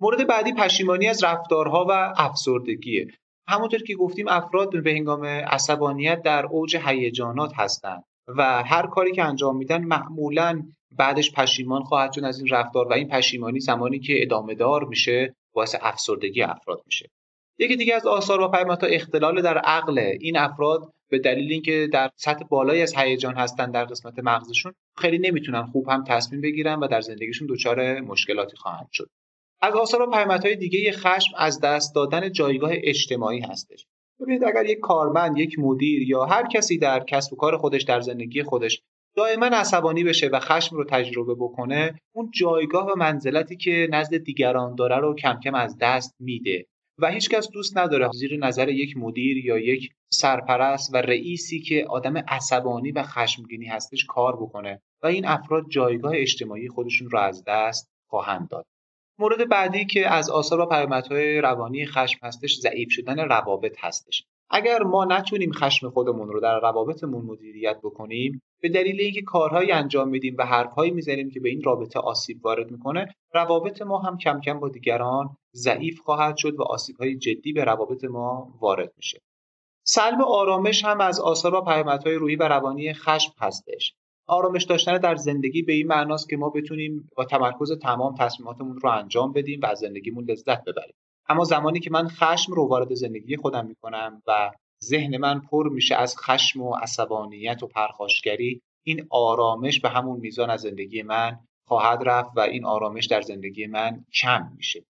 مورد 0.00 0.26
بعدی 0.26 0.52
پشیمانی 0.52 1.08
از 1.08 1.24
رفتارها 1.24 1.86
و 1.88 2.14
افسردگیه. 2.16 3.06
همونطور 3.48 3.80
که 3.80 3.94
گفتیم 3.94 4.28
افراد 4.28 4.82
به 4.82 4.90
هنگام 4.90 5.24
عصبانیت 5.24 6.22
در 6.22 6.46
اوج 6.46 6.76
هیجانات 6.76 7.52
هستند. 7.56 8.04
و 8.36 8.62
هر 8.62 8.86
کاری 8.86 9.12
که 9.12 9.24
انجام 9.24 9.56
میدن 9.56 9.84
معمولا 9.84 10.62
بعدش 10.96 11.32
پشیمان 11.32 11.82
خواهد 11.82 12.12
شد 12.12 12.24
از 12.24 12.38
این 12.38 12.48
رفتار 12.48 12.88
و 12.88 12.92
این 12.92 13.08
پشیمانی 13.08 13.60
زمانی 13.60 13.98
که 13.98 14.22
ادامه 14.22 14.54
دار 14.54 14.84
میشه 14.84 15.34
باعث 15.52 15.76
افسردگی 15.80 16.42
افراد 16.42 16.82
میشه. 16.86 17.10
یکی 17.58 17.76
دیگه 17.76 17.94
از 17.94 18.06
آثار 18.06 18.40
و 18.40 18.48
پیامدها 18.48 18.86
اختلال 18.86 19.42
در 19.42 19.58
عقل. 19.58 19.98
این 19.98 20.38
افراد 20.38 20.92
به 21.10 21.18
دلیل 21.18 21.52
اینکه 21.52 21.88
در 21.92 22.10
سطح 22.16 22.44
بالایی 22.44 22.82
از 22.82 22.96
هیجان 22.96 23.34
هستن 23.34 23.70
در 23.70 23.84
قسمت 23.84 24.18
مغزشون 24.18 24.74
خیلی 24.96 25.18
نمی‌تونن 25.18 25.66
خوب 25.66 25.88
هم 25.88 26.04
تصمیم 26.04 26.40
بگیرن 26.40 26.78
و 26.78 26.88
در 26.88 27.00
زندگیشون 27.00 27.48
دچار 27.50 28.00
مشکلاتی 28.00 28.56
خواهند 28.56 28.88
شد. 28.92 29.10
از 29.62 29.74
آثار 29.74 30.02
و 30.02 30.10
پیامدهای 30.10 30.56
دیگه 30.56 30.92
خشم 30.92 31.34
از 31.36 31.60
دست 31.60 31.94
دادن 31.94 32.32
جایگاه 32.32 32.70
اجتماعی 32.74 33.40
هستش. 33.40 33.86
ببینید 34.20 34.44
اگر 34.44 34.66
یک 34.66 34.80
کارمند 34.80 35.38
یک 35.38 35.58
مدیر 35.58 36.02
یا 36.02 36.24
هر 36.24 36.46
کسی 36.46 36.78
در 36.78 37.04
کسب 37.04 37.32
و 37.32 37.36
کار 37.36 37.56
خودش 37.56 37.82
در 37.82 38.00
زندگی 38.00 38.42
خودش 38.42 38.82
دائما 39.16 39.46
عصبانی 39.46 40.04
بشه 40.04 40.28
و 40.28 40.40
خشم 40.40 40.76
رو 40.76 40.84
تجربه 40.84 41.34
بکنه 41.34 42.00
اون 42.12 42.30
جایگاه 42.34 42.86
و 42.86 42.94
منزلتی 42.96 43.56
که 43.56 43.88
نزد 43.90 44.16
دیگران 44.16 44.74
داره 44.74 44.96
رو 44.96 45.14
کم 45.14 45.40
کم 45.44 45.54
از 45.54 45.76
دست 45.80 46.14
میده 46.20 46.66
و 46.98 47.10
هیچکس 47.10 47.50
دوست 47.50 47.78
نداره. 47.78 48.08
زیر 48.14 48.46
نظر 48.46 48.68
یک 48.68 48.96
مدیر 48.96 49.46
یا 49.46 49.58
یک 49.58 49.90
سرپرست 50.12 50.94
و 50.94 50.96
رئیسی 50.96 51.60
که 51.60 51.86
آدم 51.88 52.16
عصبانی 52.16 52.92
و 52.92 53.02
خشمگینی 53.02 53.66
هستش 53.66 54.04
کار 54.04 54.36
بکنه 54.36 54.82
و 55.02 55.06
این 55.06 55.26
افراد 55.26 55.64
جایگاه 55.68 56.12
اجتماعی 56.14 56.68
خودشون 56.68 57.10
رو 57.10 57.18
از 57.18 57.44
دست 57.46 57.90
خواهند 58.08 58.48
داد. 58.48 58.66
مورد 59.20 59.48
بعدی 59.48 59.84
که 59.84 60.10
از 60.10 60.30
آثار 60.30 60.60
و 60.60 60.66
پیامدهای 60.66 61.40
روانی 61.40 61.86
خشم 61.86 62.18
هستش 62.22 62.58
ضعیف 62.58 62.88
شدن 62.90 63.18
روابط 63.18 63.76
هستش. 63.80 64.24
اگر 64.50 64.82
ما 64.82 65.04
نتونیم 65.04 65.52
خشم 65.52 65.90
خودمون 65.90 66.28
رو 66.28 66.40
در 66.40 66.60
روابطمون 66.60 67.24
مدیریت 67.24 67.78
بکنیم 67.82 68.42
به 68.62 68.68
دلیل 68.68 69.00
اینکه 69.00 69.22
کارهایی 69.22 69.72
انجام 69.72 70.08
میدیم 70.08 70.34
و 70.38 70.46
حرفهایی 70.46 70.90
می‌زنیم 70.90 71.30
که 71.30 71.40
به 71.40 71.48
این 71.48 71.62
رابطه 71.62 72.00
آسیب 72.00 72.44
وارد 72.44 72.70
می‌کنه 72.70 73.14
روابط 73.34 73.82
ما 73.82 73.98
هم 73.98 74.18
کم 74.18 74.40
کم 74.40 74.60
با 74.60 74.68
دیگران 74.68 75.36
ضعیف 75.54 76.00
خواهد 76.00 76.36
شد 76.36 76.54
و 76.58 76.62
آسیبهای 76.62 77.16
جدی 77.16 77.52
به 77.52 77.64
روابط 77.64 78.04
ما 78.04 78.54
وارد 78.60 78.92
میشه. 78.96 79.20
سلب 79.84 80.22
آرامش 80.22 80.84
هم 80.84 81.00
از 81.00 81.20
آثار 81.20 81.54
و 81.54 81.60
پیامدهای 81.60 82.14
روحی 82.14 82.36
و 82.36 82.48
روانی 82.48 82.94
خشم 82.94 83.32
هستش. 83.38 83.94
آرامش 84.30 84.64
داشتن 84.64 84.98
در 84.98 85.16
زندگی 85.16 85.62
به 85.62 85.72
این 85.72 85.86
معناست 85.86 86.28
که 86.28 86.36
ما 86.36 86.50
بتونیم 86.50 87.10
با 87.16 87.24
تمرکز 87.24 87.72
تمام 87.72 88.14
تصمیماتمون 88.18 88.80
رو 88.80 88.90
انجام 88.90 89.32
بدیم 89.32 89.60
و 89.62 89.66
از 89.66 89.78
زندگیمون 89.78 90.24
لذت 90.24 90.64
ببریم. 90.64 90.94
اما 91.28 91.44
زمانی 91.44 91.80
که 91.80 91.90
من 91.90 92.08
خشم 92.08 92.52
رو 92.52 92.68
وارد 92.68 92.94
زندگی 92.94 93.36
خودم 93.36 93.66
می‌کنم 93.66 94.22
و 94.26 94.50
ذهن 94.84 95.16
من 95.16 95.40
پر 95.40 95.68
میشه 95.68 95.94
از 95.94 96.16
خشم 96.18 96.62
و 96.62 96.74
عصبانیت 96.74 97.62
و 97.62 97.66
پرخاشگری 97.66 98.62
این 98.86 99.06
آرامش 99.10 99.80
به 99.80 99.88
همون 99.88 100.20
میزان 100.20 100.50
از 100.50 100.60
زندگی 100.60 101.02
من 101.02 101.38
خواهد 101.66 102.02
رفت 102.02 102.30
و 102.36 102.40
این 102.40 102.64
آرامش 102.64 103.06
در 103.06 103.22
زندگی 103.22 103.66
من 103.66 104.04
کم 104.14 104.52
میشه. 104.56 104.84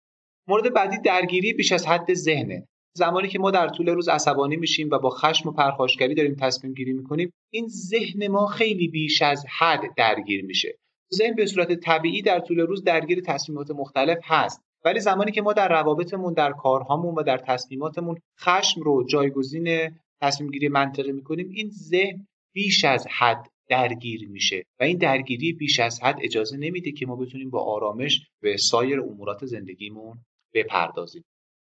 مورد 0.47 0.73
بعدی 0.73 0.97
درگیری 0.97 1.53
بیش 1.53 1.71
از 1.71 1.87
حد 1.87 2.13
ذهنه. 2.13 2.67
زمانی 2.97 3.27
که 3.27 3.39
ما 3.39 3.51
در 3.51 3.67
طول 3.67 3.89
روز 3.89 4.07
عصبانی 4.09 4.55
میشیم 4.55 4.89
و 4.91 4.99
با 4.99 5.09
خشم 5.09 5.49
و 5.49 5.51
پرخاشگری 5.51 6.15
داریم 6.15 6.35
تصمیم 6.35 6.73
گیری 6.73 6.93
می‌کنیم 6.93 7.33
این 7.53 7.67
ذهن 7.67 8.27
ما 8.27 8.47
خیلی 8.47 8.87
بیش 8.87 9.21
از 9.21 9.45
حد 9.59 9.81
درگیر 9.97 10.45
میشه. 10.45 10.77
ذهن 11.13 11.35
به 11.35 11.45
صورت 11.45 11.73
طبیعی 11.73 12.21
در 12.21 12.39
طول 12.39 12.59
روز 12.59 12.83
درگیر 12.83 13.21
تصمیمات 13.21 13.71
مختلف 13.71 14.17
هست. 14.23 14.61
ولی 14.85 14.99
زمانی 14.99 15.31
که 15.31 15.41
ما 15.41 15.53
در 15.53 15.69
روابطمون 15.69 16.33
در 16.33 16.51
کارهامون 16.51 17.15
و 17.15 17.23
در 17.23 17.37
تصمیماتمون 17.37 18.17
خشم 18.39 18.81
رو 18.81 19.05
جایگزین 19.07 19.97
تصمیم 20.21 20.51
گیری 20.51 20.67
منطقی 20.67 21.11
می‌کنیم 21.11 21.49
این 21.49 21.69
ذهن 21.69 22.27
بیش 22.53 22.85
از 22.85 23.07
حد 23.19 23.47
درگیر 23.69 24.29
میشه 24.29 24.63
و 24.79 24.83
این 24.83 24.97
درگیری 24.97 25.53
بیش 25.53 25.79
از 25.79 26.03
حد 26.03 26.17
اجازه 26.21 26.57
نمیده 26.57 26.91
که 26.91 27.05
ما 27.05 27.15
بتونیم 27.15 27.49
با 27.49 27.63
آرامش 27.63 28.21
به 28.41 28.57
سایر 28.57 29.01
امورات 29.01 29.45
زندگیمون 29.45 30.17
بپردازیم. 30.53 31.23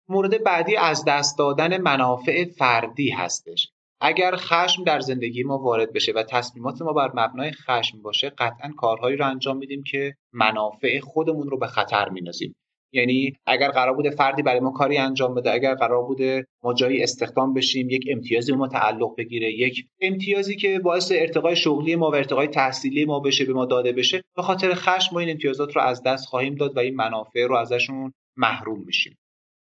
مورد 0.08 0.44
بعدی 0.44 0.76
از 0.76 1.04
دست 1.04 1.38
دادن 1.38 1.80
منافع 1.80 2.44
فردی 2.44 3.10
هستش. 3.10 3.72
اگر 4.00 4.36
خشم 4.36 4.84
در 4.84 5.00
زندگی 5.00 5.42
ما 5.42 5.58
وارد 5.58 5.92
بشه 5.92 6.12
و 6.12 6.22
تصمیمات 6.22 6.82
ما 6.82 6.92
بر 6.92 7.10
مبنای 7.14 7.52
خشم 7.52 8.02
باشه 8.02 8.30
قطعا 8.30 8.70
کارهایی 8.76 9.16
رو 9.16 9.26
انجام 9.26 9.56
میدیم 9.56 9.82
که 9.82 10.14
منافع 10.32 11.00
خودمون 11.00 11.48
رو 11.50 11.58
به 11.58 11.66
خطر 11.66 12.08
میندازیم. 12.08 12.54
یعنی 12.94 13.32
اگر 13.46 13.70
قرار 13.70 13.96
بوده 13.96 14.10
فردی 14.10 14.42
برای 14.42 14.60
ما 14.60 14.70
کاری 14.70 14.98
انجام 14.98 15.34
بده 15.34 15.52
اگر 15.52 15.74
قرار 15.74 16.02
بوده 16.02 16.46
ما 16.62 16.74
جایی 16.74 17.02
استخدام 17.02 17.54
بشیم 17.54 17.90
یک 17.90 18.04
امتیازی 18.10 18.52
ما 18.52 18.68
تعلق 18.68 19.16
بگیره 19.18 19.52
یک 19.52 19.86
امتیازی 20.00 20.56
که 20.56 20.78
باعث 20.78 21.12
ارتقای 21.14 21.56
شغلی 21.56 21.96
ما 21.96 22.10
و 22.10 22.14
ارتقای 22.14 22.46
تحصیلی 22.46 23.04
ما 23.04 23.20
بشه 23.20 23.44
به 23.44 23.52
ما 23.52 23.64
داده 23.64 23.92
بشه 23.92 24.22
به 24.36 24.42
خاطر 24.42 24.74
خشم 24.74 25.14
ما 25.14 25.20
این 25.20 25.30
امتیازات 25.30 25.76
رو 25.76 25.82
از 25.82 26.02
دست 26.02 26.26
خواهیم 26.26 26.54
داد 26.54 26.76
و 26.76 26.80
این 26.80 26.94
منافع 26.94 27.46
رو 27.46 27.56
ازشون 27.56 28.12
محروم 28.36 28.84
میشیم. 28.86 29.16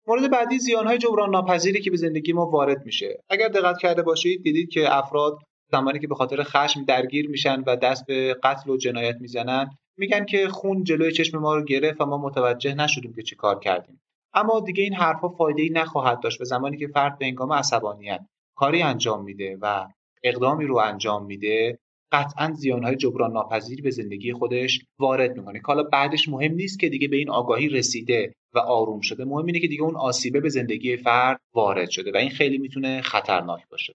مورد 0.08 0.32
بعدی 0.32 0.60
زیانهای 0.60 0.98
جبران 0.98 1.30
ناپذیری 1.30 1.82
که 1.82 1.92
به 1.92 1.98
زندگی 1.98 2.34
ما 2.34 2.46
وارد 2.46 2.86
میشه. 2.86 3.24
اگر 3.30 3.48
دقت 3.48 3.78
کرده 3.78 4.02
باشید 4.02 4.44
دیدید 4.44 4.70
که 4.70 4.98
افراد 4.98 5.38
زمانی 5.72 6.00
که 6.00 6.08
به 6.08 6.16
خاطر 6.16 6.44
خشم 6.44 6.84
درگیر 6.84 7.30
میشن 7.30 7.64
و 7.68 7.76
دست 7.76 8.06
به 8.06 8.36
قتل 8.44 8.70
و 8.70 8.78
جنایت 8.78 9.16
می‌زنن 9.20 9.70
میگن 9.98 10.26
که 10.26 10.48
خون 10.48 10.84
جلوی 10.84 11.12
چشم 11.12 11.38
ما 11.38 11.56
رو 11.56 11.64
گرفت 11.64 12.02
و 12.02 12.06
ما 12.06 12.18
متوجه 12.18 12.74
نشدیم 12.74 13.14
که 13.14 13.22
چی 13.22 13.36
کار 13.36 13.60
کردیم. 13.60 14.02
اما 14.34 14.60
دیگه 14.60 14.84
این 14.84 14.94
حرفها 14.94 15.30
فایده 15.30 15.62
ای 15.62 15.70
نخواهد 15.70 16.20
داشت 16.20 16.42
و 16.42 16.46
زمانی 16.46 16.78
که 16.78 16.88
فرد 16.88 17.18
به 17.18 17.26
هنگام 17.26 17.54
عصبانیت 17.54 18.20
کاری 18.56 18.82
انجام 18.82 19.24
میده 19.24 19.58
و 19.62 19.88
اقدامی 20.24 20.66
رو 20.66 20.78
انجام 20.78 21.26
میده 21.26 21.80
قطعا 22.12 22.54
زیانهای 22.54 22.96
جبران 22.96 23.32
ناپذیری 23.32 23.82
به 23.82 23.90
زندگی 23.90 24.34
خودش 24.34 24.80
وارد 25.00 25.38
می‌کنه. 25.38 25.60
که 25.60 25.66
حالا 25.66 25.84
بعدش 25.84 26.30
مهم 26.30 26.54
نیست 26.54 26.80
که 26.80 26.90
دیگه 26.90 27.08
به 27.08 27.18
این 27.18 27.30
آگاهی 27.30 27.70
رسیده. 27.70 28.34
و 28.54 28.60
آروم 28.60 29.02
شده. 29.02 29.26
مهم 29.26 29.46
اینه 29.46 29.60
که 29.60 29.68
دیگه 29.68 29.84
اون 29.84 29.96
آسیبه 29.96 30.40
به 30.40 30.50
زندگی 30.50 30.98
فرد 30.98 31.40
وارد 31.54 31.90
شده 31.90 32.12
و 32.12 32.18
این 32.18 32.30
خیلی 32.30 32.58
می‌تونه 32.58 33.02
خطرناک 33.02 33.62
باشه. 33.70 33.94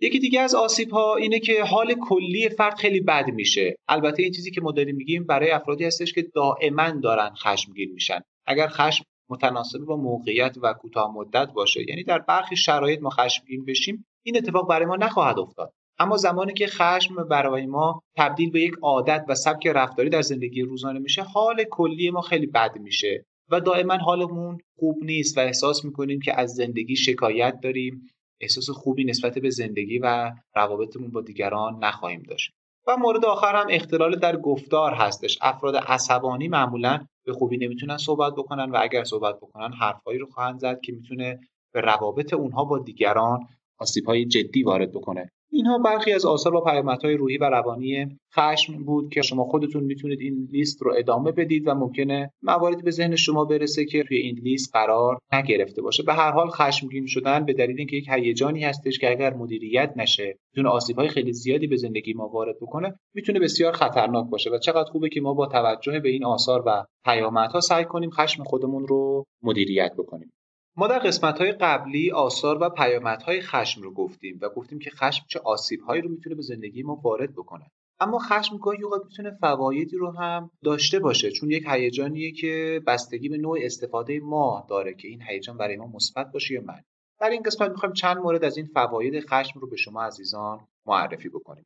یکی 0.00 0.18
دیگه 0.18 0.40
از 0.40 0.54
آسیب 0.54 0.90
ها 0.90 1.16
اینه 1.16 1.38
که 1.40 1.64
حال 1.64 1.94
کلی 1.94 2.48
فرد 2.48 2.74
خیلی 2.74 3.00
بد 3.00 3.30
میشه. 3.30 3.76
البته 3.88 4.22
این 4.22 4.32
چیزی 4.32 4.50
که 4.50 4.60
ما 4.60 4.72
داریم 4.72 4.96
میگیم 4.96 5.24
برای 5.24 5.50
افرادی 5.50 5.84
هستش 5.84 6.12
که 6.12 6.22
دائما 6.22 6.90
دارن 6.90 7.30
خشمگین 7.34 7.92
میشن. 7.92 8.20
اگر 8.46 8.68
خشم 8.68 9.04
متناسب 9.28 9.78
با 9.78 9.96
موقعیت 9.96 10.56
و 10.62 10.72
کوتاه 10.72 11.14
مدت 11.14 11.48
باشه 11.52 11.84
یعنی 11.88 12.04
در 12.04 12.18
برخی 12.18 12.56
شرایط 12.56 13.02
ما 13.02 13.10
خشمگین 13.10 13.64
بشیم 13.64 14.06
این 14.22 14.36
اتفاق 14.36 14.68
برای 14.68 14.86
ما 14.86 14.96
نخواهد 14.96 15.38
افتاد. 15.38 15.72
اما 15.98 16.16
زمانی 16.16 16.52
که 16.52 16.66
خشم 16.66 17.28
برای 17.28 17.66
ما 17.66 18.02
تبدیل 18.16 18.50
به 18.50 18.60
یک 18.60 18.74
عادت 18.82 19.24
و 19.28 19.34
سبک 19.34 19.66
رفتاری 19.66 20.10
در 20.10 20.22
زندگی 20.22 20.62
روزانه 20.62 20.98
میشه 20.98 21.22
حال 21.22 21.64
کلی 21.70 22.10
ما 22.10 22.20
خیلی 22.20 22.46
بد 22.46 22.78
میشه. 22.78 23.24
و 23.54 23.60
دائما 23.60 23.96
حالمون 23.96 24.58
خوب 24.78 25.04
نیست 25.04 25.38
و 25.38 25.40
احساس 25.40 25.84
می‌کنیم 25.84 26.20
که 26.20 26.40
از 26.40 26.50
زندگی 26.50 26.96
شکایت 26.96 27.60
داریم. 27.62 28.08
احساس 28.40 28.70
خوبی 28.70 29.04
نسبت 29.04 29.38
به 29.38 29.50
زندگی 29.50 29.98
و 29.98 30.32
روابطمون 30.54 31.10
با 31.10 31.20
دیگران 31.20 31.84
نخواهیم 31.84 32.22
داشت. 32.22 32.50
و 32.86 32.96
مورد 32.96 33.24
آخر 33.24 33.56
هم 33.56 33.66
اختلال 33.70 34.18
در 34.18 34.36
گفتار 34.36 34.92
هستش. 34.92 35.38
افراد 35.40 35.76
عصبانی 35.76 36.48
معمولا 36.48 37.06
به 37.26 37.32
خوبی 37.32 37.56
نمی‌تونن 37.56 37.96
صحبت 37.96 38.32
بکنن 38.32 38.70
و 38.70 38.78
اگر 38.80 39.04
صحبت 39.04 39.36
بکنن 39.36 39.72
حرفهایی 39.72 40.18
رو 40.18 40.26
خواهند 40.26 40.58
زد 40.58 40.80
که 40.80 40.92
می‌تونه 40.92 41.40
به 41.74 41.80
روابط 41.80 42.34
اونها 42.34 42.64
با 42.64 42.78
دیگران 42.78 43.48
آسیبهای 43.78 44.24
جدی 44.24 44.62
وارد 44.62 44.92
بکنه. 44.92 45.32
اینها 45.54 45.78
برخی 45.78 46.12
از 46.12 46.26
آثار 46.26 46.54
و 46.54 46.60
پیامدهای 46.60 47.14
روحی 47.14 47.38
و 47.38 47.44
روانی 47.44 48.18
خشم 48.36 48.84
بود 48.84 49.12
که 49.12 49.22
شما 49.22 49.44
خودتون 49.44 49.84
می‌تونید 49.84 50.20
این 50.20 50.48
لیست 50.52 50.82
رو 50.82 50.94
ادامه 50.98 51.32
بدید 51.32 51.68
و 51.68 51.74
ممکنه 51.74 52.30
مواردی 52.42 52.82
به 52.82 52.90
ذهن 52.90 53.16
شما 53.16 53.44
برسه 53.44 53.84
که 53.84 54.02
توی 54.02 54.16
این 54.16 54.38
لیست 54.42 54.72
قرار 54.72 55.18
نگرفته 55.32 55.82
باشه. 55.82 56.02
به 56.02 56.14
هر 56.14 56.30
حال 56.30 56.48
خشمگین 56.48 57.06
شدن 57.06 57.44
به 57.44 57.52
دلیل 57.52 57.78
اینکه 57.78 57.96
یک 57.96 58.08
هیجانی 58.08 58.64
هستش 58.64 58.98
که 58.98 59.10
اگر 59.10 59.34
مدیریت 59.34 59.92
نشه 59.96 60.38
می‌تونه 60.52 60.74
آسیبهای 60.74 61.08
خیلی 61.08 61.32
زیادی 61.32 61.66
به 61.66 61.76
زندگی 61.76 62.12
ما 62.12 62.28
وارد 62.28 62.56
بکنه 62.60 62.94
می‌تونه 63.14 63.40
بسیار 63.40 63.72
خطرناک 63.72 64.30
باشه 64.30 64.50
و 64.50 64.58
چقدر 64.58 64.90
خوبه 64.90 65.08
که 65.08 65.20
ما 65.20 65.34
با 65.34 65.46
توجه 65.46 66.00
به 66.00 66.08
این 66.08 66.24
آثار 66.24 66.62
و 66.66 66.84
پیامدها 67.04 67.60
سعی 67.60 67.84
کنیم 67.84 68.10
خشم 68.10 68.44
خودمون 68.44 68.86
رو 68.86 69.24
مدیریت 69.42 69.92
بکنیم. 69.98 70.32
ما 70.76 70.86
در 70.86 70.98
قسمت 70.98 71.38
های 71.38 71.52
قبلی 71.52 72.10
آثار 72.10 72.58
و 72.62 72.68
پیامدهای 72.68 73.40
خشم 73.40 73.82
رو 73.82 73.94
گفتیم 73.94 74.38
و 74.42 74.48
گفتیم 74.48 74.78
که 74.78 74.90
خشم 74.90 75.24
چه 75.28 75.40
آسیبهایی 75.44 76.02
رو 76.02 76.10
می‌تونه 76.10 76.36
به 76.36 76.42
زندگی 76.42 76.82
ما 76.82 76.94
وارد 76.94 77.32
بکنه. 77.32 77.70
اما 78.00 78.18
خشم 78.18 78.58
گاهی 78.58 78.82
اوقات 78.82 79.02
می‌تونه 79.04 79.36
فوایدی 79.40 79.96
رو 79.96 80.10
هم 80.10 80.50
داشته 80.64 80.98
باشه 80.98 81.30
چون 81.30 81.50
یک 81.50 81.64
هیجانیه 81.68 82.32
که 82.32 82.82
بستگی 82.86 83.28
به 83.28 83.36
نوع 83.36 83.58
استفاده 83.62 84.20
ما 84.20 84.66
داره 84.68 84.94
که 84.94 85.08
این 85.08 85.22
هیجان 85.22 85.56
برای 85.56 85.76
ما 85.76 85.86
مثبت 85.86 86.32
باشه 86.32 86.54
یا 86.54 86.60
من 86.60 86.80
در 87.20 87.30
این 87.30 87.42
قسمت 87.42 87.70
می‌خوایم 87.70 87.92
چند 87.92 88.16
مورد 88.16 88.44
از 88.44 88.56
این 88.56 88.66
فواید 88.66 89.20
خشم 89.20 89.60
رو 89.60 89.70
به 89.70 89.76
شما 89.76 90.02
عزیزان 90.02 90.66
معرفی 90.86 91.28
بکنیم. 91.28 91.64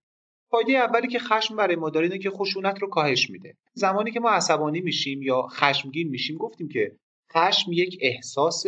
فایده 0.50 0.72
اولی 0.72 1.08
که 1.08 1.18
خشم 1.18 1.56
برای 1.56 1.76
ما 1.76 1.90
داره 1.90 2.06
اینه 2.06 2.18
که 2.18 2.30
خشونت 2.30 2.82
رو 2.82 2.88
کاهش 2.88 3.30
میده. 3.30 3.54
زمانی 3.74 4.10
که 4.10 4.20
ما 4.20 4.30
عصبانی 4.30 4.80
میشیم 4.80 5.22
یا 5.22 5.42
خشمگین 5.42 6.08
میشیم 6.08 6.36
گفتیم 6.36 6.68
که 6.68 6.96
خشم 7.32 7.72
یک 7.72 7.98
احساس 8.00 8.66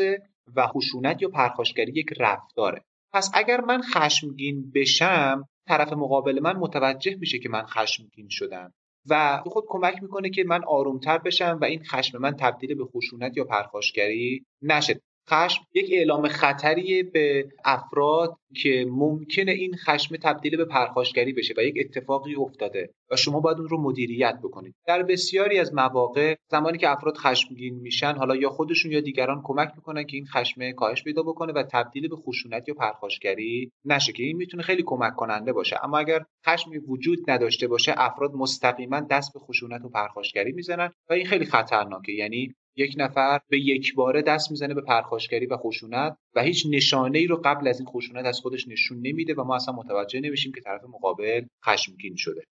و 0.56 0.66
خشونت 0.66 1.22
یا 1.22 1.28
پرخاشگری 1.28 1.92
یک 1.92 2.06
رفتاره. 2.18 2.84
پس 3.12 3.30
اگر 3.34 3.60
من 3.60 3.82
خشمگین 3.82 4.70
بشم 4.74 5.44
طرف 5.68 5.92
مقابل 5.92 6.40
من 6.42 6.56
متوجه 6.56 7.16
میشه 7.16 7.38
که 7.38 7.48
من 7.48 7.66
خشمگین 7.66 8.28
شدم 8.30 8.72
و 9.08 9.42
خود 9.46 9.64
کمک 9.68 10.02
می‌کنه 10.02 10.30
که 10.30 10.44
من 10.44 10.64
آرومتر 10.64 11.18
بشم 11.18 11.58
و 11.62 11.64
این 11.64 11.84
خشم 11.84 12.18
من 12.18 12.36
تبدیل 12.36 12.74
به 12.74 12.84
خشونت 12.84 13.36
یا 13.36 13.44
پرخاشگری 13.44 14.44
نشه. 14.62 15.00
خشم 15.28 15.62
یک 15.74 15.90
اعلام 15.92 16.28
خطریه 16.28 17.02
به 17.02 17.48
افراد 17.64 18.36
که 18.62 18.86
ممکنه 18.88 19.52
این 19.52 19.76
خشم 19.76 20.16
تبدیل 20.16 20.56
به 20.56 20.64
پرخاشگری 20.64 21.32
بشه 21.32 21.54
و 21.56 21.60
یک 21.60 21.74
اتفاقی 21.80 22.34
افتاده 22.34 22.90
و 23.10 23.16
شما 23.16 23.40
باید 23.40 23.58
اون 23.58 23.68
رو 23.68 23.80
مدیریت 23.80 24.38
بکنید. 24.42 24.74
در 24.86 25.02
بسیاری 25.02 25.58
از 25.58 25.74
مواقع 25.74 26.36
زمانی 26.50 26.78
که 26.78 26.90
افراد 26.90 27.16
خشمگین 27.16 27.74
میشن 27.74 28.12
حالا 28.12 28.36
یا 28.36 28.50
خودشون 28.50 28.92
یا 28.92 29.00
دیگران 29.00 29.40
کمک 29.44 29.72
می‌کنن 29.76 30.04
که 30.04 30.16
این 30.16 30.26
خشم 30.26 30.72
کاهش 30.72 31.04
پیدا 31.04 31.22
بکنه 31.22 31.52
و 31.52 31.62
تبدیل 31.72 32.08
به 32.08 32.16
خشونت 32.16 32.68
یا 32.68 32.74
پرخاشگری 32.74 33.72
نشه 33.84 34.12
که 34.12 34.22
این 34.22 34.36
می‌تونه 34.36 34.62
خیلی 34.62 34.82
کمک 34.86 35.16
کننده 35.16 35.52
باشه. 35.52 35.84
اما 35.84 35.98
اگر 35.98 36.24
خشمی 36.46 36.78
وجود 36.78 37.30
نداشته 37.30 37.66
باشه 37.68 37.94
افراد 37.96 38.34
مستقیما 38.34 39.00
دست 39.00 39.32
به 39.34 39.40
خشونت 39.40 39.84
و 39.84 39.88
پرخاشگری 39.88 40.52
می‌زنن 40.52 40.90
و 41.10 41.12
این 41.12 41.26
خیلی 41.26 41.44
خطرناکه. 41.44 42.12
یعنی 42.12 42.54
یک 42.76 42.94
نفر 42.98 43.40
به 43.48 43.58
یک 43.58 43.94
باره 43.94 44.22
دست 44.22 44.50
می‌زنه 44.50 44.74
به 44.74 44.80
پرخاشگری 44.80 45.46
و 45.46 45.56
خشونت 45.56 46.16
و 46.34 46.42
هیچ 46.42 46.66
نشانه 46.70 47.18
ای 47.18 47.26
رو 47.26 47.40
قبل 47.44 47.68
از 47.68 47.80
این 47.80 47.88
خشونت 47.88 48.24
از 48.24 48.40
خودش 48.40 48.68
نشون 48.68 48.98
نمیده 48.98 49.34
و 49.34 49.44
ما 49.44 49.56
اصلا 49.56 49.74
متوجه 49.74 50.20
نمیشیم 50.20 50.52
که 50.52 50.60
طرف 50.60 50.84
مقابل 50.84 51.44
خشمگین 51.64 52.16
شده. 52.16 52.42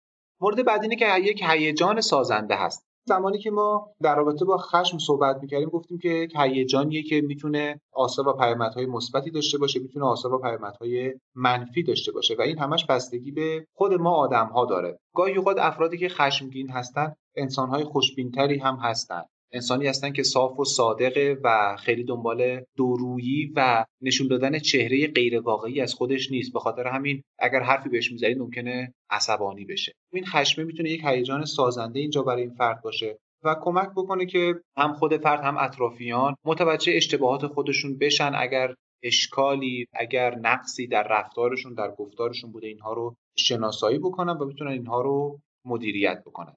مورد 0.42 0.66
بعد 0.66 0.84
اینه 0.84 0.96
که 0.96 1.06
یک 1.20 1.44
هیجان 1.44 2.02
سازنده 2.02 2.56
هست. 2.56 2.90
زمانی 3.08 3.40
که 3.40 3.52
ما 3.52 3.94
در 4.02 4.16
رابطه 4.16 4.46
با 4.46 4.58
خشم 4.58 4.98
صحبت 4.98 5.38
می‌کردیم 5.42 5.70
گفتیم 5.70 5.98
که 5.98 6.28
هیجانیه 6.36 7.04
که 7.04 7.22
می‌تونه 7.22 7.82
آثار 7.94 8.28
و 8.28 8.34
پیامدهای 8.34 8.86
مثبتی 8.86 9.32
داشته 9.32 9.58
باشه 9.58 9.80
می‌تونه 9.80 10.06
آثار 10.06 10.34
و 10.34 10.40
پیامدهای 10.40 11.14
منفی 11.36 11.84
داشته 11.84 12.12
باشه 12.12 12.36
و 12.40 12.42
این 12.42 12.60
همش 12.60 12.86
بستگی 12.86 13.32
به 13.32 13.66
خود 13.74 13.94
ما 13.94 14.12
آدم 14.12 14.46
ها 14.46 14.66
داره. 14.66 15.00
گاهی 15.16 15.36
اوقات 15.36 15.58
افرادی 15.60 15.98
که 15.98 16.10
خشمگین 16.10 16.70
هستن 16.70 17.16
انسانهای 17.36 17.84
خوشبینتری 17.84 18.58
هم 18.58 18.76
هستن. 18.76 19.24
انسانی 19.52 19.88
هستن 19.88 20.14
که 20.14 20.24
صاف 20.24 20.60
و 20.60 20.66
صادقه 20.66 21.38
و 21.44 21.76
خیلی 21.80 22.04
دنبال 22.04 22.62
دورویی 22.78 23.54
و 23.56 23.86
نشون 24.02 24.28
دادن 24.28 24.60
چهره 24.60 25.08
غیر 25.08 25.40
واقعی 25.40 25.82
از 25.82 25.94
خودش 25.94 26.32
نیست. 26.32 26.54
به 26.54 26.60
خاطر 26.60 26.88
همین 26.88 27.22
اگر 27.40 27.60
حرفی 27.60 27.90
بهش 27.90 28.12
می‌زنید 28.12 28.38
ممکنه 28.38 28.94
عصبانی 29.10 29.66
بشه. 29.66 29.94
این 30.14 30.26
خشمه 30.26 30.66
می‌تونه 30.66 30.90
یک 30.90 31.02
هیجان 31.04 31.46
سازنده 31.46 32.00
اینجا 32.00 32.24
برای 32.24 32.42
این 32.42 32.54
فرد 32.54 32.82
باشه 32.82 33.18
و 33.44 33.56
کمک 33.62 33.90
بکنه 33.96 34.26
که 34.26 34.56
هم 34.78 34.94
خود 34.94 35.18
فرد 35.18 35.40
هم 35.44 35.58
اطرافیان 35.58 36.36
متوجه 36.46 36.94
اشتباهات 36.96 37.48
خودشون 37.48 37.98
بشن. 37.98 38.32
اگر 38.36 38.76
اشکالی 39.04 39.86
اگر 39.94 40.36
نقصی 40.36 40.88
در 40.88 41.08
رفتارشون 41.08 41.74
در 41.74 41.92
گفتارشون 41.92 42.52
بوده 42.52 42.68
اینها 42.68 42.94
رو 42.94 43.16
شناسایی 43.38 44.00
بکنن 44.00 44.34
و 44.34 44.46
بتونن 44.46 44.72
اینها 44.72 45.02
رو 45.02 45.40
مدیریت 45.66 46.24
بکنن. 46.26 46.56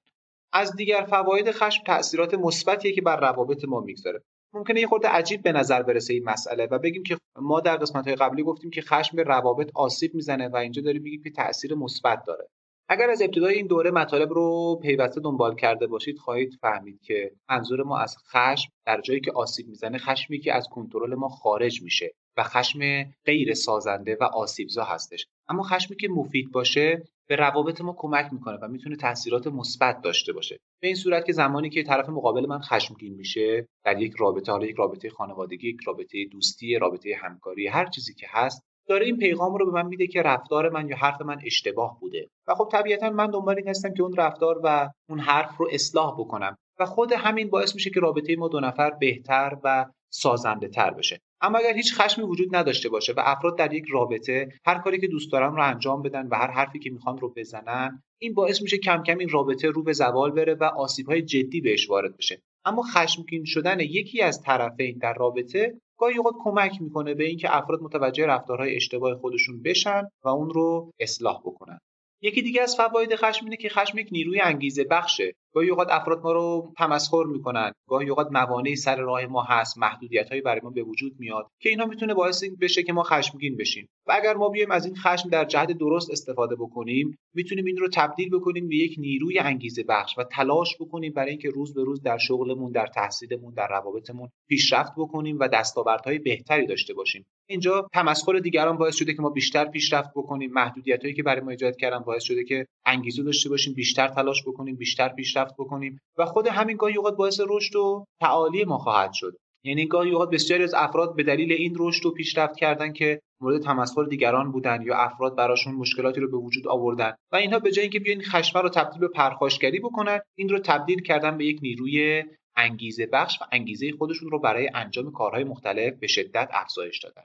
از 0.53 0.75
دیگر 0.75 1.05
فواید 1.09 1.51
خشم 1.51 1.83
تاثیرات 1.83 2.33
مثبتیه 2.33 2.91
که 2.91 3.01
بر 3.01 3.19
روابط 3.19 3.65
ما 3.65 3.79
می‌گذاره. 3.79 4.23
ممکنه 4.53 4.79
یه 4.79 4.87
خورده 4.87 5.07
عجیب 5.07 5.43
به 5.43 5.51
نظر 5.51 5.83
برسه 5.83 6.13
این 6.13 6.23
مسئله 6.23 6.65
و 6.71 6.79
بگیم 6.79 7.03
که 7.03 7.17
ما 7.35 7.59
در 7.59 7.77
قسمت 7.77 8.07
های 8.07 8.15
قبلی 8.15 8.43
گفتیم 8.43 8.69
که 8.69 8.81
خشم 8.81 9.17
به 9.17 9.23
روابط 9.23 9.71
آسیب 9.75 10.15
می‌زنه 10.15 10.47
و 10.47 10.55
اینجا 10.55 10.81
داریم 10.81 11.01
میگیم 11.01 11.23
که 11.23 11.29
تاثیر 11.29 11.75
مثبت 11.75 12.23
داره. 12.27 12.47
اگر 12.89 13.09
از 13.09 13.21
ابتدای 13.21 13.55
این 13.55 13.67
دوره 13.67 13.91
مطالب 13.91 14.33
رو 14.33 14.79
پیوسته 14.81 15.21
دنبال 15.21 15.55
کرده 15.55 15.87
باشید 15.87 16.17
خواهید 16.17 16.57
فهمید 16.61 17.01
که 17.01 17.31
منظور 17.49 17.83
ما 17.83 17.99
از 17.99 18.17
خشم 18.31 18.71
در 18.85 19.01
جایی 19.01 19.21
که 19.21 19.31
آسیب 19.31 19.67
می‌زنه 19.67 19.97
خشمی 19.97 20.39
که 20.39 20.53
از 20.53 20.67
کنترل 20.71 21.15
ما 21.15 21.29
خارج 21.29 21.81
میشه 21.81 22.11
و 22.37 22.43
خشم 22.43 22.79
غیر 23.25 23.53
سازنده 23.53 24.17
و 24.21 24.23
آسیبزا 24.23 24.83
هستش. 24.83 25.27
اما 25.49 25.63
خشمی 25.63 25.97
که 25.97 26.07
مفید 26.07 26.51
باشه 26.51 27.03
به 27.27 27.35
روابط 27.35 27.81
ما 27.81 27.95
کمک 27.97 28.33
می‌کنه 28.33 28.57
و 28.61 28.67
می‌تونه 28.67 28.95
تاثیرات 28.95 29.47
مثبت 29.47 30.01
داشته 30.01 30.33
باشه. 30.33 30.57
به 30.81 30.87
این 30.87 30.95
صورت 30.95 31.25
که 31.25 31.33
زمانی 31.33 31.69
که 31.69 31.83
طرف 31.83 32.09
مقابل 32.09 32.45
من 32.45 32.59
خشمگین 32.59 33.13
میشه 33.13 33.67
در 33.85 34.01
یک 34.01 34.13
رابطه 34.19 34.51
حالا 34.51 34.65
یک 34.65 34.75
رابطه 34.75 35.09
خانوادگی 35.09 35.69
یک 35.69 35.81
رابطه 35.85 36.25
دوستی 36.31 36.75
رابطه 36.75 37.15
همکاری 37.21 37.67
هر 37.67 37.85
چیزی 37.85 38.13
که 38.13 38.27
هست 38.29 38.63
داره 38.87 39.05
این 39.05 39.17
پیغام 39.17 39.55
رو 39.55 39.65
به 39.65 39.71
من 39.71 39.87
میده 39.87 40.07
که 40.07 40.21
رفتار 40.21 40.69
من 40.69 40.87
یا 40.89 40.97
حرف 40.97 41.21
من 41.21 41.37
اشتباه 41.45 41.99
بوده. 41.99 42.27
و 42.47 42.55
خب 42.55 42.69
طبیعتا 42.71 43.09
من 43.09 43.27
دنبال 43.27 43.55
این 43.57 43.67
هستم 43.67 43.93
که 43.93 44.03
اون 44.03 44.15
رفتار 44.17 44.59
و 44.63 44.89
اون 45.09 45.19
حرف 45.19 45.57
رو 45.57 45.69
اصلاح 45.71 46.15
بکنم. 46.19 46.57
و 46.79 46.85
خود 46.85 47.11
همین 47.11 47.49
باعث 47.49 47.75
میشه 47.75 47.89
که 47.89 47.99
رابطه 47.99 48.35
ما 48.35 48.47
دو 48.47 48.59
نفر 48.59 48.89
بهتر 48.89 49.57
و 49.63 49.85
سازنده 50.13 50.67
تر 50.67 50.91
بشه. 50.91 51.19
اما 51.41 51.57
اگر 51.57 51.73
هیچ 51.75 51.93
خشمی 51.93 52.25
وجود 52.25 52.55
نداشته 52.55 52.89
باشه 52.89 53.13
و 53.13 53.21
افراد 53.25 53.57
در 53.57 53.73
یک 53.73 53.85
رابطه 53.89 54.49
هر 54.65 54.79
کاری 54.79 54.99
که 54.99 55.07
دوست 55.07 55.31
دارن 55.31 55.55
رو 55.55 55.63
انجام 55.63 56.01
بدن 56.01 56.27
و 56.27 56.35
هر 56.35 56.51
حرفی 56.51 56.79
که 56.79 56.89
می‌خوان 56.89 57.17
رو 57.17 57.33
بزنن 57.37 58.03
این 58.21 58.33
باعث 58.33 58.61
میشه 58.61 58.77
کم 58.77 59.03
کم 59.03 59.17
این 59.17 59.29
رابطه 59.29 59.69
رو 59.69 59.83
به 59.83 59.93
زوال 59.93 60.31
بره 60.31 60.53
و 60.53 60.63
آسیب 60.63 61.07
های 61.07 61.21
جدی 61.21 61.61
بهش 61.61 61.89
وارد 61.89 62.17
بشه. 62.17 62.41
اما 62.65 62.83
خشمگین 62.83 63.43
شدن 63.45 63.79
یکی 63.79 64.21
از 64.21 64.41
طرفین 64.41 64.97
در 64.97 65.13
رابطه 65.13 65.73
گاهی 65.97 66.17
اوقات 66.17 66.35
کمک 66.43 66.81
می‌کنه 66.81 67.13
به 67.13 67.23
اینکه 67.23 67.57
افراد 67.57 67.81
متوجه 67.81 68.25
رفتارهای 68.25 68.75
اشتباه 68.75 69.15
خودشون 69.15 69.61
بشن 69.61 70.03
و 70.23 70.29
اون 70.29 70.49
رو 70.49 70.91
اصلاح 70.99 71.39
بکنن. 71.39 71.79
یکی 72.21 72.41
دیگه 72.41 72.61
از 72.61 72.75
فواید 72.75 73.15
خشم 73.15 73.45
اینه 73.45 73.57
که 73.57 73.69
خشم 73.69 73.97
یک 73.97 74.07
نیروی 74.11 74.41
انگیزه 74.41 74.83
بخشه. 74.83 75.33
گاهی 75.53 75.69
اوقات 75.69 75.87
افراد 75.91 76.21
ما 76.23 76.31
رو 76.31 76.73
تمسخر 76.77 77.23
می‌کنن 77.23 77.71
گاهی 77.87 78.09
اوقات 78.09 78.27
موانعی 78.31 78.75
سر 78.75 78.95
راه 78.95 79.25
ما 79.25 79.43
هست 79.43 79.77
محدودیت 79.77 80.29
هایی 80.29 80.41
برای 80.41 80.61
ما 80.63 80.69
به 80.69 80.83
وجود 80.83 81.13
میاد 81.19 81.47
که 81.59 81.69
اینا 81.69 81.85
می‌تونه 81.85 82.13
باعث 82.13 82.43
بشه 82.61 82.83
که 82.83 82.93
ما 82.93 83.03
خشمگین 83.03 83.57
بشیم. 83.57 83.89
و 84.07 84.13
اگر 84.21 84.33
ما 84.33 84.49
بیایم 84.49 84.71
از 84.71 84.85
این 84.85 84.95
خشم 84.95 85.29
در 85.29 85.45
جهت 85.45 85.71
درست 85.71 86.11
استفاده 86.11 86.55
بکنیم 86.55 87.17
می‌تونیم 87.33 87.65
این 87.65 87.77
رو 87.77 87.87
تبدیل 87.93 88.29
بکنیم 88.29 88.67
به 88.67 88.75
یک 88.75 88.95
نیروی 88.97 89.39
انگیزه 89.39 89.83
بخش 89.83 90.17
و 90.17 90.23
تلاش 90.23 90.77
بکنیم 90.79 91.13
برای 91.13 91.29
اینکه 91.29 91.49
روز 91.49 91.73
به 91.73 91.83
روز 91.83 92.01
در 92.01 92.17
شغلمون 92.17 92.71
در 92.71 92.87
تحصیلمون 92.87 93.53
در 93.53 93.67
روابطمون 93.67 94.29
پیشرفت 94.49 94.91
بکنیم 94.97 95.37
و 95.39 95.47
دستاوردهای 95.47 96.19
بهتری 96.19 96.65
داشته 96.65 96.93
باشیم. 96.93 97.25
اینجا 97.49 97.87
تمسخر 97.93 98.39
دیگران 98.39 98.77
باعث 98.77 98.95
شده 98.95 99.13
که 99.13 99.21
ما 99.21 99.29
بیشتر 99.29 99.65
پیشرفت 99.65 100.09
بکنیم 100.15 100.51
محدودیت 100.53 101.15
که 101.15 101.23
برای 101.23 101.41
ما 101.41 101.51
ایجاد 101.51 101.75
کردن 101.75 101.99
باعث 101.99 102.23
شده 102.23 102.43
که 102.43 102.65
انگیزه 102.85 103.23
داشته 103.23 103.49
باشیم 103.49 103.73
بیشتر 103.73 104.07
تلاش 104.07 104.43
بکنیم 104.47 104.75
بیشتر 104.75 105.09
پیشرفت 105.09 105.42
بکنیم 105.59 105.99
و 106.17 106.25
خود 106.25 106.47
همین 106.47 106.77
گاهی 106.77 106.97
اوقات 106.97 107.15
باعث 107.15 107.41
رشد 107.47 107.75
و 107.75 108.05
تعالی 108.21 108.63
ما 108.63 108.77
خواهد 108.77 109.13
شد. 109.13 109.37
یعنی 109.65 109.85
گاهی 109.85 110.11
اوقات 110.11 110.29
بسیاری 110.29 110.63
از 110.63 110.73
افراد 110.73 111.15
به 111.15 111.23
دلیل 111.23 111.51
این 111.51 111.75
رشد 111.79 112.05
و 112.05 112.11
پیشرفت 112.11 112.55
کردن 112.55 112.93
که 112.93 113.21
مورد 113.41 113.61
تمسخر 113.61 114.03
دیگران 114.03 114.51
بودن 114.51 114.81
یا 114.81 114.95
افراد 114.97 115.35
براشون 115.35 115.75
مشکلاتی 115.75 116.21
رو 116.21 116.31
به 116.31 116.37
وجود 116.37 116.67
آوردن 116.67 117.13
و 117.31 117.35
اینها 117.35 117.59
به 117.59 117.71
جای 117.71 117.81
اینکه 117.81 117.99
بیاین 117.99 118.21
خشمه 118.21 118.61
رو 118.61 118.69
تبدیل 118.69 118.99
به 118.99 119.07
پرخاشگری 119.07 119.79
بکنن 119.79 120.19
این 120.35 120.49
رو 120.49 120.59
تبدیل 120.59 121.01
کردن 121.01 121.37
به 121.37 121.45
یک 121.45 121.59
نیروی 121.61 122.23
انگیزه 122.55 123.05
بخش 123.05 123.41
و 123.41 123.45
انگیزه 123.51 123.91
خودشون 123.91 124.31
رو 124.31 124.39
برای 124.39 124.69
انجام 124.73 125.11
کارهای 125.11 125.43
مختلف 125.43 125.93
به 125.99 126.07
شدت 126.07 126.49
افزایش 126.53 126.99
دادن. 126.99 127.23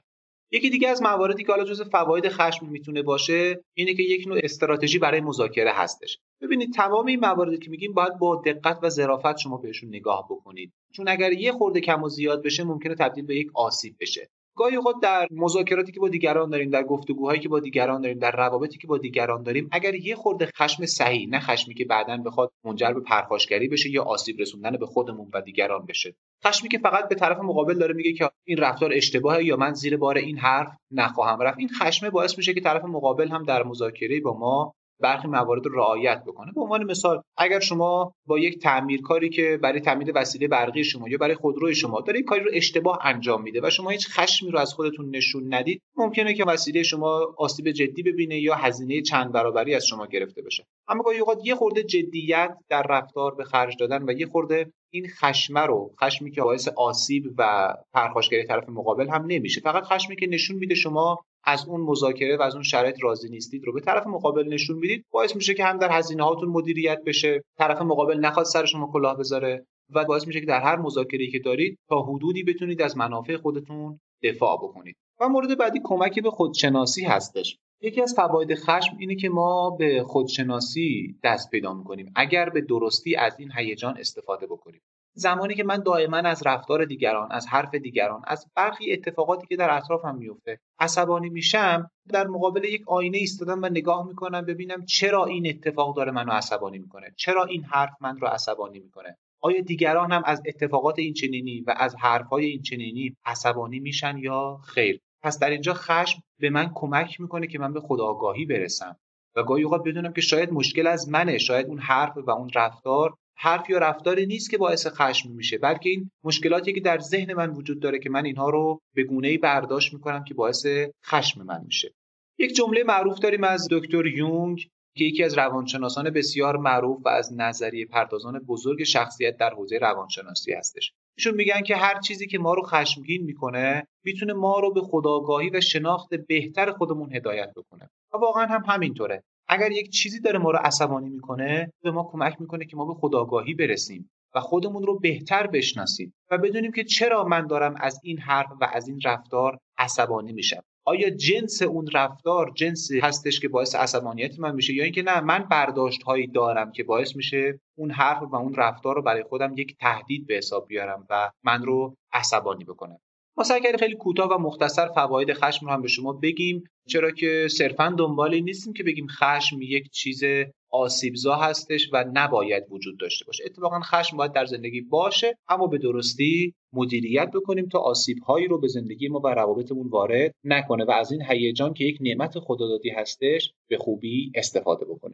یکی 0.51 0.69
دیگه 0.69 0.87
از 0.87 1.01
مواردی 1.01 1.43
که 1.43 1.51
حالا 1.51 1.63
جز 1.63 1.81
فواید 1.81 2.29
خشم 2.29 2.65
می‌تونه 2.65 3.01
باشه 3.01 3.63
اینه 3.73 3.93
که 3.93 4.03
یک 4.03 4.27
نوع 4.27 4.39
استراتژی 4.43 4.99
برای 4.99 5.21
مذاکره 5.21 5.71
هستش. 5.71 6.19
ببینید 6.41 6.73
تمام 6.73 7.05
این 7.05 7.19
مواردی 7.19 7.57
که 7.57 7.69
میگیم 7.69 7.93
باید 7.93 8.17
با 8.19 8.41
دقت 8.45 8.79
و 8.83 8.89
ظرافت 8.89 9.37
شما 9.37 9.57
بهشون 9.57 9.89
نگاه 9.89 10.27
بکنید. 10.29 10.73
چون 10.95 11.07
اگر 11.07 11.31
یه 11.31 11.51
خورده 11.51 11.81
کم 11.81 12.03
و 12.03 12.09
زیاد 12.09 12.43
بشه 12.43 12.63
ممکنه 12.63 12.95
تبدیل 12.95 13.25
به 13.25 13.35
یک 13.35 13.47
آسیب 13.55 13.95
بشه. 13.99 14.29
گاهی 14.59 14.75
اوقات 14.75 14.95
در 15.01 15.27
مذاکراتی 15.31 15.91
که 15.91 15.99
با 15.99 16.09
دیگران 16.09 16.49
داریم 16.49 16.69
در 16.69 16.83
گفتگوهایی 16.83 17.39
که 17.39 17.49
با 17.49 17.59
دیگران 17.59 18.01
داریم 18.01 18.19
در 18.19 18.31
روابطی 18.31 18.77
که 18.77 18.87
با 18.87 18.97
دیگران 18.97 19.43
داریم 19.43 19.69
اگر 19.71 19.95
یه 19.95 20.15
خورده 20.15 20.49
خشم 20.57 20.85
صحیح 20.85 21.29
نه 21.29 21.39
خشمی 21.39 21.73
که 21.73 21.85
بعدا 21.85 22.17
بخواد 22.17 22.51
منجر 22.63 22.93
به 22.93 22.99
پرخاشگری 22.99 23.67
بشه 23.67 23.89
یا 23.89 24.03
آسیب 24.03 24.39
رسوندن 24.39 24.71
به 24.71 24.85
خودمون 24.85 25.29
و 25.33 25.41
دیگران 25.41 25.85
بشه. 25.85 26.15
خشمی 26.45 26.69
که 26.69 26.77
فقط 26.77 27.09
به 27.09 27.15
طرف 27.15 27.37
مقابل 27.37 27.73
داره 27.73 27.93
میگه 27.93 28.13
که 28.13 28.29
این 28.47 28.57
رفتار 28.57 28.93
اشتباهه 28.93 29.43
یا 29.45 29.57
من 29.57 29.73
زیر 29.73 29.97
بار 29.97 30.17
این 30.17 30.37
حرف 30.37 30.67
نخواهم 30.91 31.41
رفت. 31.41 31.59
این 31.59 31.69
خشمه 31.69 32.09
باعث 32.09 32.37
میشه 32.37 32.53
که 32.53 32.61
طرف 32.61 32.85
مقابل 32.85 33.27
هم 33.27 33.43
در 33.43 33.63
مذاکره 33.63 34.19
با 34.19 34.37
ما 34.37 34.73
برخی 34.99 35.27
موارد 35.27 35.65
رو 35.65 35.79
رعایت 35.79 36.23
بکنه. 36.27 36.51
به 36.55 36.61
عنوان 36.61 36.83
مثال 36.83 37.21
اگر 37.37 37.59
شما 37.59 38.13
با 38.25 38.39
یک 38.39 38.59
تعمیرکاری 38.59 39.29
که 39.29 39.59
برای 39.63 39.79
تامین 39.79 40.11
وسیله 40.15 40.47
برقی 40.47 40.83
شما 40.83 41.09
یا 41.09 41.17
برای 41.17 41.35
خودروی 41.35 41.75
شما 41.75 42.01
داره 42.01 42.17
این 42.17 42.25
کاری 42.25 42.43
رو 42.43 42.51
اشتباه 42.53 42.99
انجام 43.01 43.41
میده 43.41 43.61
و 43.63 43.69
شما 43.69 43.89
هیچ 43.89 44.07
خشمی 44.09 44.51
رو 44.51 44.59
از 44.59 44.73
خودتون 44.73 45.15
نشون 45.15 45.53
ندید 45.53 45.81
ممکنه 45.97 46.33
که 46.33 46.45
وسیله 46.45 46.83
شما 46.83 47.35
آسیب 47.37 47.71
جدی 47.71 48.03
ببینه 48.03 48.39
یا 48.39 48.55
هزینه 48.55 49.01
چند 49.01 49.31
برابری 49.31 49.75
از 49.75 49.85
شما 49.85 50.05
گرفته 50.05 50.41
بشه. 50.41 50.65
اما 50.87 51.03
گاهی 51.03 51.19
اوقات 51.19 51.39
یه 51.43 51.55
خورده 51.55 51.83
جدیت 51.83 52.57
در 52.69 52.83
رفتار 52.89 53.35
به 53.35 53.43
خرج 53.43 53.75
دادن 53.79 54.09
و 54.09 54.11
یه 54.11 54.25
خورده 54.25 54.71
این 54.91 55.07
خشمه 55.19 55.59
رو 55.59 55.91
خشمی 56.03 56.31
که 56.31 56.41
باعث 56.41 56.67
آسیب 56.67 57.23
و 57.37 57.73
پرخاشگری 57.93 58.43
طرف 58.43 58.69
مقابل 58.69 59.09
هم 59.09 59.25
نمیشه. 59.27 59.61
فقط 59.61 59.83
خشمی 59.83 60.15
که 60.15 60.27
نشون 60.27 60.57
میده 60.57 60.75
شما 60.75 61.19
از 61.43 61.65
اون 61.67 61.81
مذاکره 61.81 62.37
و 62.37 62.41
از 62.41 62.53
اون 62.53 62.63
شرایط 62.63 62.95
راضی 63.03 63.29
نیستید 63.29 63.65
رو 63.65 63.73
به 63.73 63.81
طرف 63.81 64.07
مقابل 64.07 64.47
نشون 64.53 64.77
می‌دید 64.77 65.05
باعث 65.11 65.35
میشه 65.35 65.53
که 65.53 65.65
هم 65.65 65.77
در 65.77 65.91
هزینه 65.91 66.23
هاتون 66.23 66.49
مدیریت 66.49 67.03
بشه 67.05 67.41
طرف 67.57 67.81
مقابل 67.81 68.19
نخواد 68.19 68.45
سر 68.45 68.65
شما 68.65 68.89
کلاه 68.93 69.17
بذاره 69.17 69.65
و 69.89 70.05
باعث 70.05 70.27
میشه 70.27 70.39
که 70.39 70.45
در 70.45 70.61
هر 70.61 70.75
مذاکره‌ای 70.75 71.31
که 71.31 71.39
دارید 71.39 71.79
تا 71.89 72.01
حدودی 72.01 72.43
بتونید 72.43 72.81
از 72.81 72.97
منافع 72.97 73.37
خودتون 73.37 73.99
دفاع 74.23 74.57
بکنید. 74.57 74.95
و 75.21 75.29
مورد 75.29 75.57
بعدی 75.57 75.79
کمک 75.83 76.23
به 76.23 76.29
خودشناسی 76.29 77.03
هستش. 77.03 77.57
یکی 77.81 78.01
از 78.01 78.13
فواید 78.15 78.55
خشم 78.55 78.97
اینه 78.99 79.15
که 79.15 79.29
ما 79.29 79.69
به 79.69 80.03
خودشناسی 80.03 81.15
دست 81.23 81.49
پیدا 81.49 81.73
می‌کنیم. 81.73 82.13
اگر 82.15 82.49
به 82.49 82.61
درستی 82.61 83.15
از 83.15 83.39
این 83.39 83.51
هیجان 83.57 83.97
استفاده 83.97 84.47
بکنیم. 84.47 84.81
زمانی 85.13 85.55
که 85.55 85.63
من 85.63 85.83
دائما 85.83 86.17
از 86.17 86.43
رفتار 86.45 86.85
دیگران 86.85 87.31
از 87.31 87.47
حرف 87.47 87.75
دیگران 87.75 88.21
از 88.27 88.45
برخی 88.55 88.93
اتفاقاتی 88.93 89.47
که 89.47 89.55
در 89.55 89.77
اطرافم 89.77 90.15
میفته 90.15 90.59
عصبانی 90.79 91.29
میشم 91.29 91.91
در 92.09 92.27
مقابل 92.27 92.63
یک 92.63 92.81
آینه 92.87 93.17
ایستادم 93.17 93.61
و 93.63 93.69
نگاه 93.69 94.07
می‌کنم 94.07 94.41
ببینم 94.41 94.85
چرا 94.85 95.25
این 95.25 95.47
اتفاق 95.47 95.95
داره 95.95 96.11
منو 96.11 96.31
عصبانی 96.31 96.79
می‌کنه 96.79 97.13
چرا 97.17 97.43
این 97.43 97.63
حرف 97.63 97.93
من 98.01 98.17
رو 98.17 98.27
عصبانی 98.27 98.79
می‌کنه. 98.79 99.17
آیا 99.41 99.61
دیگران 99.61 100.11
هم 100.11 100.21
از 100.25 100.41
اتفاقات 100.45 100.99
این 100.99 101.13
چنینی 101.13 101.61
و 101.61 101.73
از 101.77 101.95
حرفهای 101.95 102.45
این 102.45 102.61
چنینی 102.61 103.15
عصبانی 103.25 103.79
میشن 103.79 104.17
یا 104.17 104.59
خیر؟ 104.63 105.01
پس 105.21 105.39
در 105.39 105.49
اینجا 105.49 105.73
خشم 105.73 106.21
به 106.39 106.49
من 106.49 106.71
کمک 106.75 107.21
می‌کنه 107.21 107.47
که 107.47 107.59
من 107.59 107.73
به 107.73 107.79
خداگاهی 107.79 108.45
برسم. 108.45 108.95
و 109.35 109.43
گاهی 109.43 109.63
اوقات 109.63 109.83
بدونم 109.85 110.13
که 110.13 110.21
شاید 110.21 110.53
مشکل 110.53 110.87
از 110.87 111.09
منه 111.09 111.37
شاید 111.37 111.67
اون 111.67 111.79
حرف 111.79 112.17
و 112.17 112.31
اون 112.31 112.49
رفتار 112.55 113.13
حرف 113.41 113.69
یا 113.69 113.77
رفتاری 113.77 114.25
نیست 114.25 114.49
که 114.49 114.57
باعث 114.57 114.87
خشم 114.87 115.31
میشه 115.31 115.57
بلکه 115.57 115.89
این 115.89 116.11
مشکلاتی 116.23 116.73
که 116.73 116.79
در 116.79 116.99
ذهن 116.99 117.33
من 117.33 117.49
وجود 117.49 117.79
داره 117.79 117.99
که 117.99 118.09
من 118.09 118.25
اینها 118.25 118.49
رو 118.49 118.79
به 118.95 119.03
گونه‌ای 119.03 119.37
برداشت 119.37 119.93
می‌کنم 119.93 120.23
که 120.23 120.33
باعث 120.33 120.65
خشم 121.05 121.43
من 121.43 121.61
میشه. 121.65 121.93
یک 122.39 122.55
جمله 122.55 122.83
معروف 122.83 123.19
داریم 123.19 123.43
از 123.43 123.67
دکتر 123.71 124.05
یونگ 124.05 124.67
که 124.97 125.05
یکی 125.05 125.23
از 125.23 125.37
روانشناسان 125.37 126.09
بسیار 126.09 126.57
معروف 126.57 127.01
و 127.05 127.09
از 127.09 127.33
نظریه 127.33 127.85
پردازان 127.85 128.39
بزرگ 128.39 128.83
شخصیت 128.83 129.37
در 129.37 129.53
حوزه 129.53 129.77
روانشناسی 129.77 130.53
هستش. 130.53 130.93
ایشون 131.17 131.35
میگن 131.35 131.61
که 131.61 131.75
هر 131.75 131.99
چیزی 131.99 132.27
که 132.27 132.39
ما 132.39 132.53
رو 132.53 132.61
خشمگین 132.63 133.23
می‌کنه 133.23 133.87
می‌تونه 134.03 134.33
ما 134.33 134.59
رو 134.59 134.73
به 134.73 134.81
خداگاهی 134.81 135.49
و 135.49 135.61
شناخت 135.61 136.13
بهتر 136.13 136.71
خودمون 136.71 137.15
هدایت 137.15 137.53
بکنه. 137.55 137.89
و 138.13 138.17
واقعا 138.17 138.45
هم 138.45 138.63
همینطوره. 138.67 139.23
اگر 139.49 139.71
یک 139.71 139.89
چیزی 139.89 140.19
داره 140.19 140.39
ما 140.39 140.51
رو 140.51 140.57
عصبانی 140.57 141.09
می‌کنه 141.09 141.73
به 141.83 141.91
ما 141.91 142.09
کمک 142.11 142.41
می‌کنه 142.41 142.65
که 142.65 142.77
ما 142.77 142.85
به 142.85 142.93
خداگاهی 142.93 143.53
برسیم 143.53 144.09
و 144.35 144.39
خودمون 144.39 144.83
رو 144.83 144.99
بهتر 144.99 145.47
بشناسیم 145.47 146.13
و 146.31 146.37
بدونیم 146.37 146.71
که 146.71 146.83
چرا 146.83 147.23
من 147.23 147.47
دارم 147.47 147.75
از 147.79 147.99
این 148.03 148.19
حرف 148.19 148.51
و 148.61 148.69
از 148.73 148.87
این 148.87 148.99
رفتار 149.05 149.59
عصبانی 149.77 150.33
میشم. 150.33 150.61
آیا 150.85 151.09
جنس 151.09 151.61
اون 151.61 151.87
رفتار 151.93 152.51
جنسی 152.55 152.99
هستش 152.99 153.39
که 153.39 153.47
باعث 153.47 153.75
عصبانیت 153.75 154.39
من 154.39 154.55
میشه 154.55 154.73
یا 154.73 154.83
اینکه 154.83 155.01
نه 155.01 155.21
من 155.21 155.43
برداشت 155.43 156.03
هایی 156.03 156.27
دارم 156.27 156.71
که 156.71 156.83
باعث 156.83 157.15
میشه 157.15 157.59
اون 157.77 157.91
حرف 157.91 158.21
و 158.21 158.35
اون 158.35 158.55
رفتار 158.55 158.95
رو 158.95 159.01
برای 159.01 159.23
خودم 159.23 159.53
یک 159.57 159.77
تهدید 159.77 160.27
به 160.27 160.33
حساب 160.33 160.67
بیارم 160.67 161.05
و 161.09 161.31
من 161.43 161.63
رو 161.63 161.95
عصبانی 162.13 162.63
بکنم 162.63 162.97
ما 163.37 163.43
سعی 163.43 163.61
کردیم 163.61 163.77
خیلی 163.79 163.95
کوتاه 163.95 164.29
و 164.29 164.37
مختصر 164.37 164.87
فواید 164.87 165.33
خشم 165.33 165.65
رو 165.65 165.71
هم 165.71 165.81
به 165.81 165.87
شما 165.87 166.13
بگیم 166.13 166.63
چرا 166.87 167.11
که 167.11 167.47
صرفا 167.51 167.95
دنبالی 167.97 168.41
نیستیم 168.41 168.73
که 168.73 168.83
بگیم 168.83 169.07
خشم 169.07 169.61
یک 169.61 169.89
چیز 169.91 170.23
آسیبزا 170.71 171.35
هستش 171.35 171.89
و 171.93 172.05
نباید 172.13 172.63
وجود 172.69 172.99
داشته 172.99 173.25
باشه. 173.25 173.43
اتفاقا 173.45 173.79
خشم 173.79 174.17
باید 174.17 174.31
در 174.31 174.45
زندگی 174.45 174.81
باشه 174.81 175.37
اما 175.49 175.67
به 175.67 175.77
درستی 175.77 176.53
مدیریت 176.73 177.31
بکنیم 177.33 177.67
تا 177.67 177.79
آسیب 177.79 178.17
هایی 178.19 178.47
رو 178.47 178.59
به 178.59 178.67
زندگی 178.67 179.07
ما 179.07 179.19
و 179.19 179.27
روابطمون 179.27 179.87
وارد 179.87 180.31
نکنه 180.43 180.85
و 180.85 180.91
از 180.91 181.11
این 181.11 181.21
هیجان 181.29 181.73
که 181.73 181.85
یک 181.85 181.97
نعمت 182.01 182.39
خدادادی 182.39 182.89
هستش 182.89 183.53
به 183.67 183.77
خوبی 183.77 184.31
استفاده 184.35 184.85
بکنیم 184.85 184.99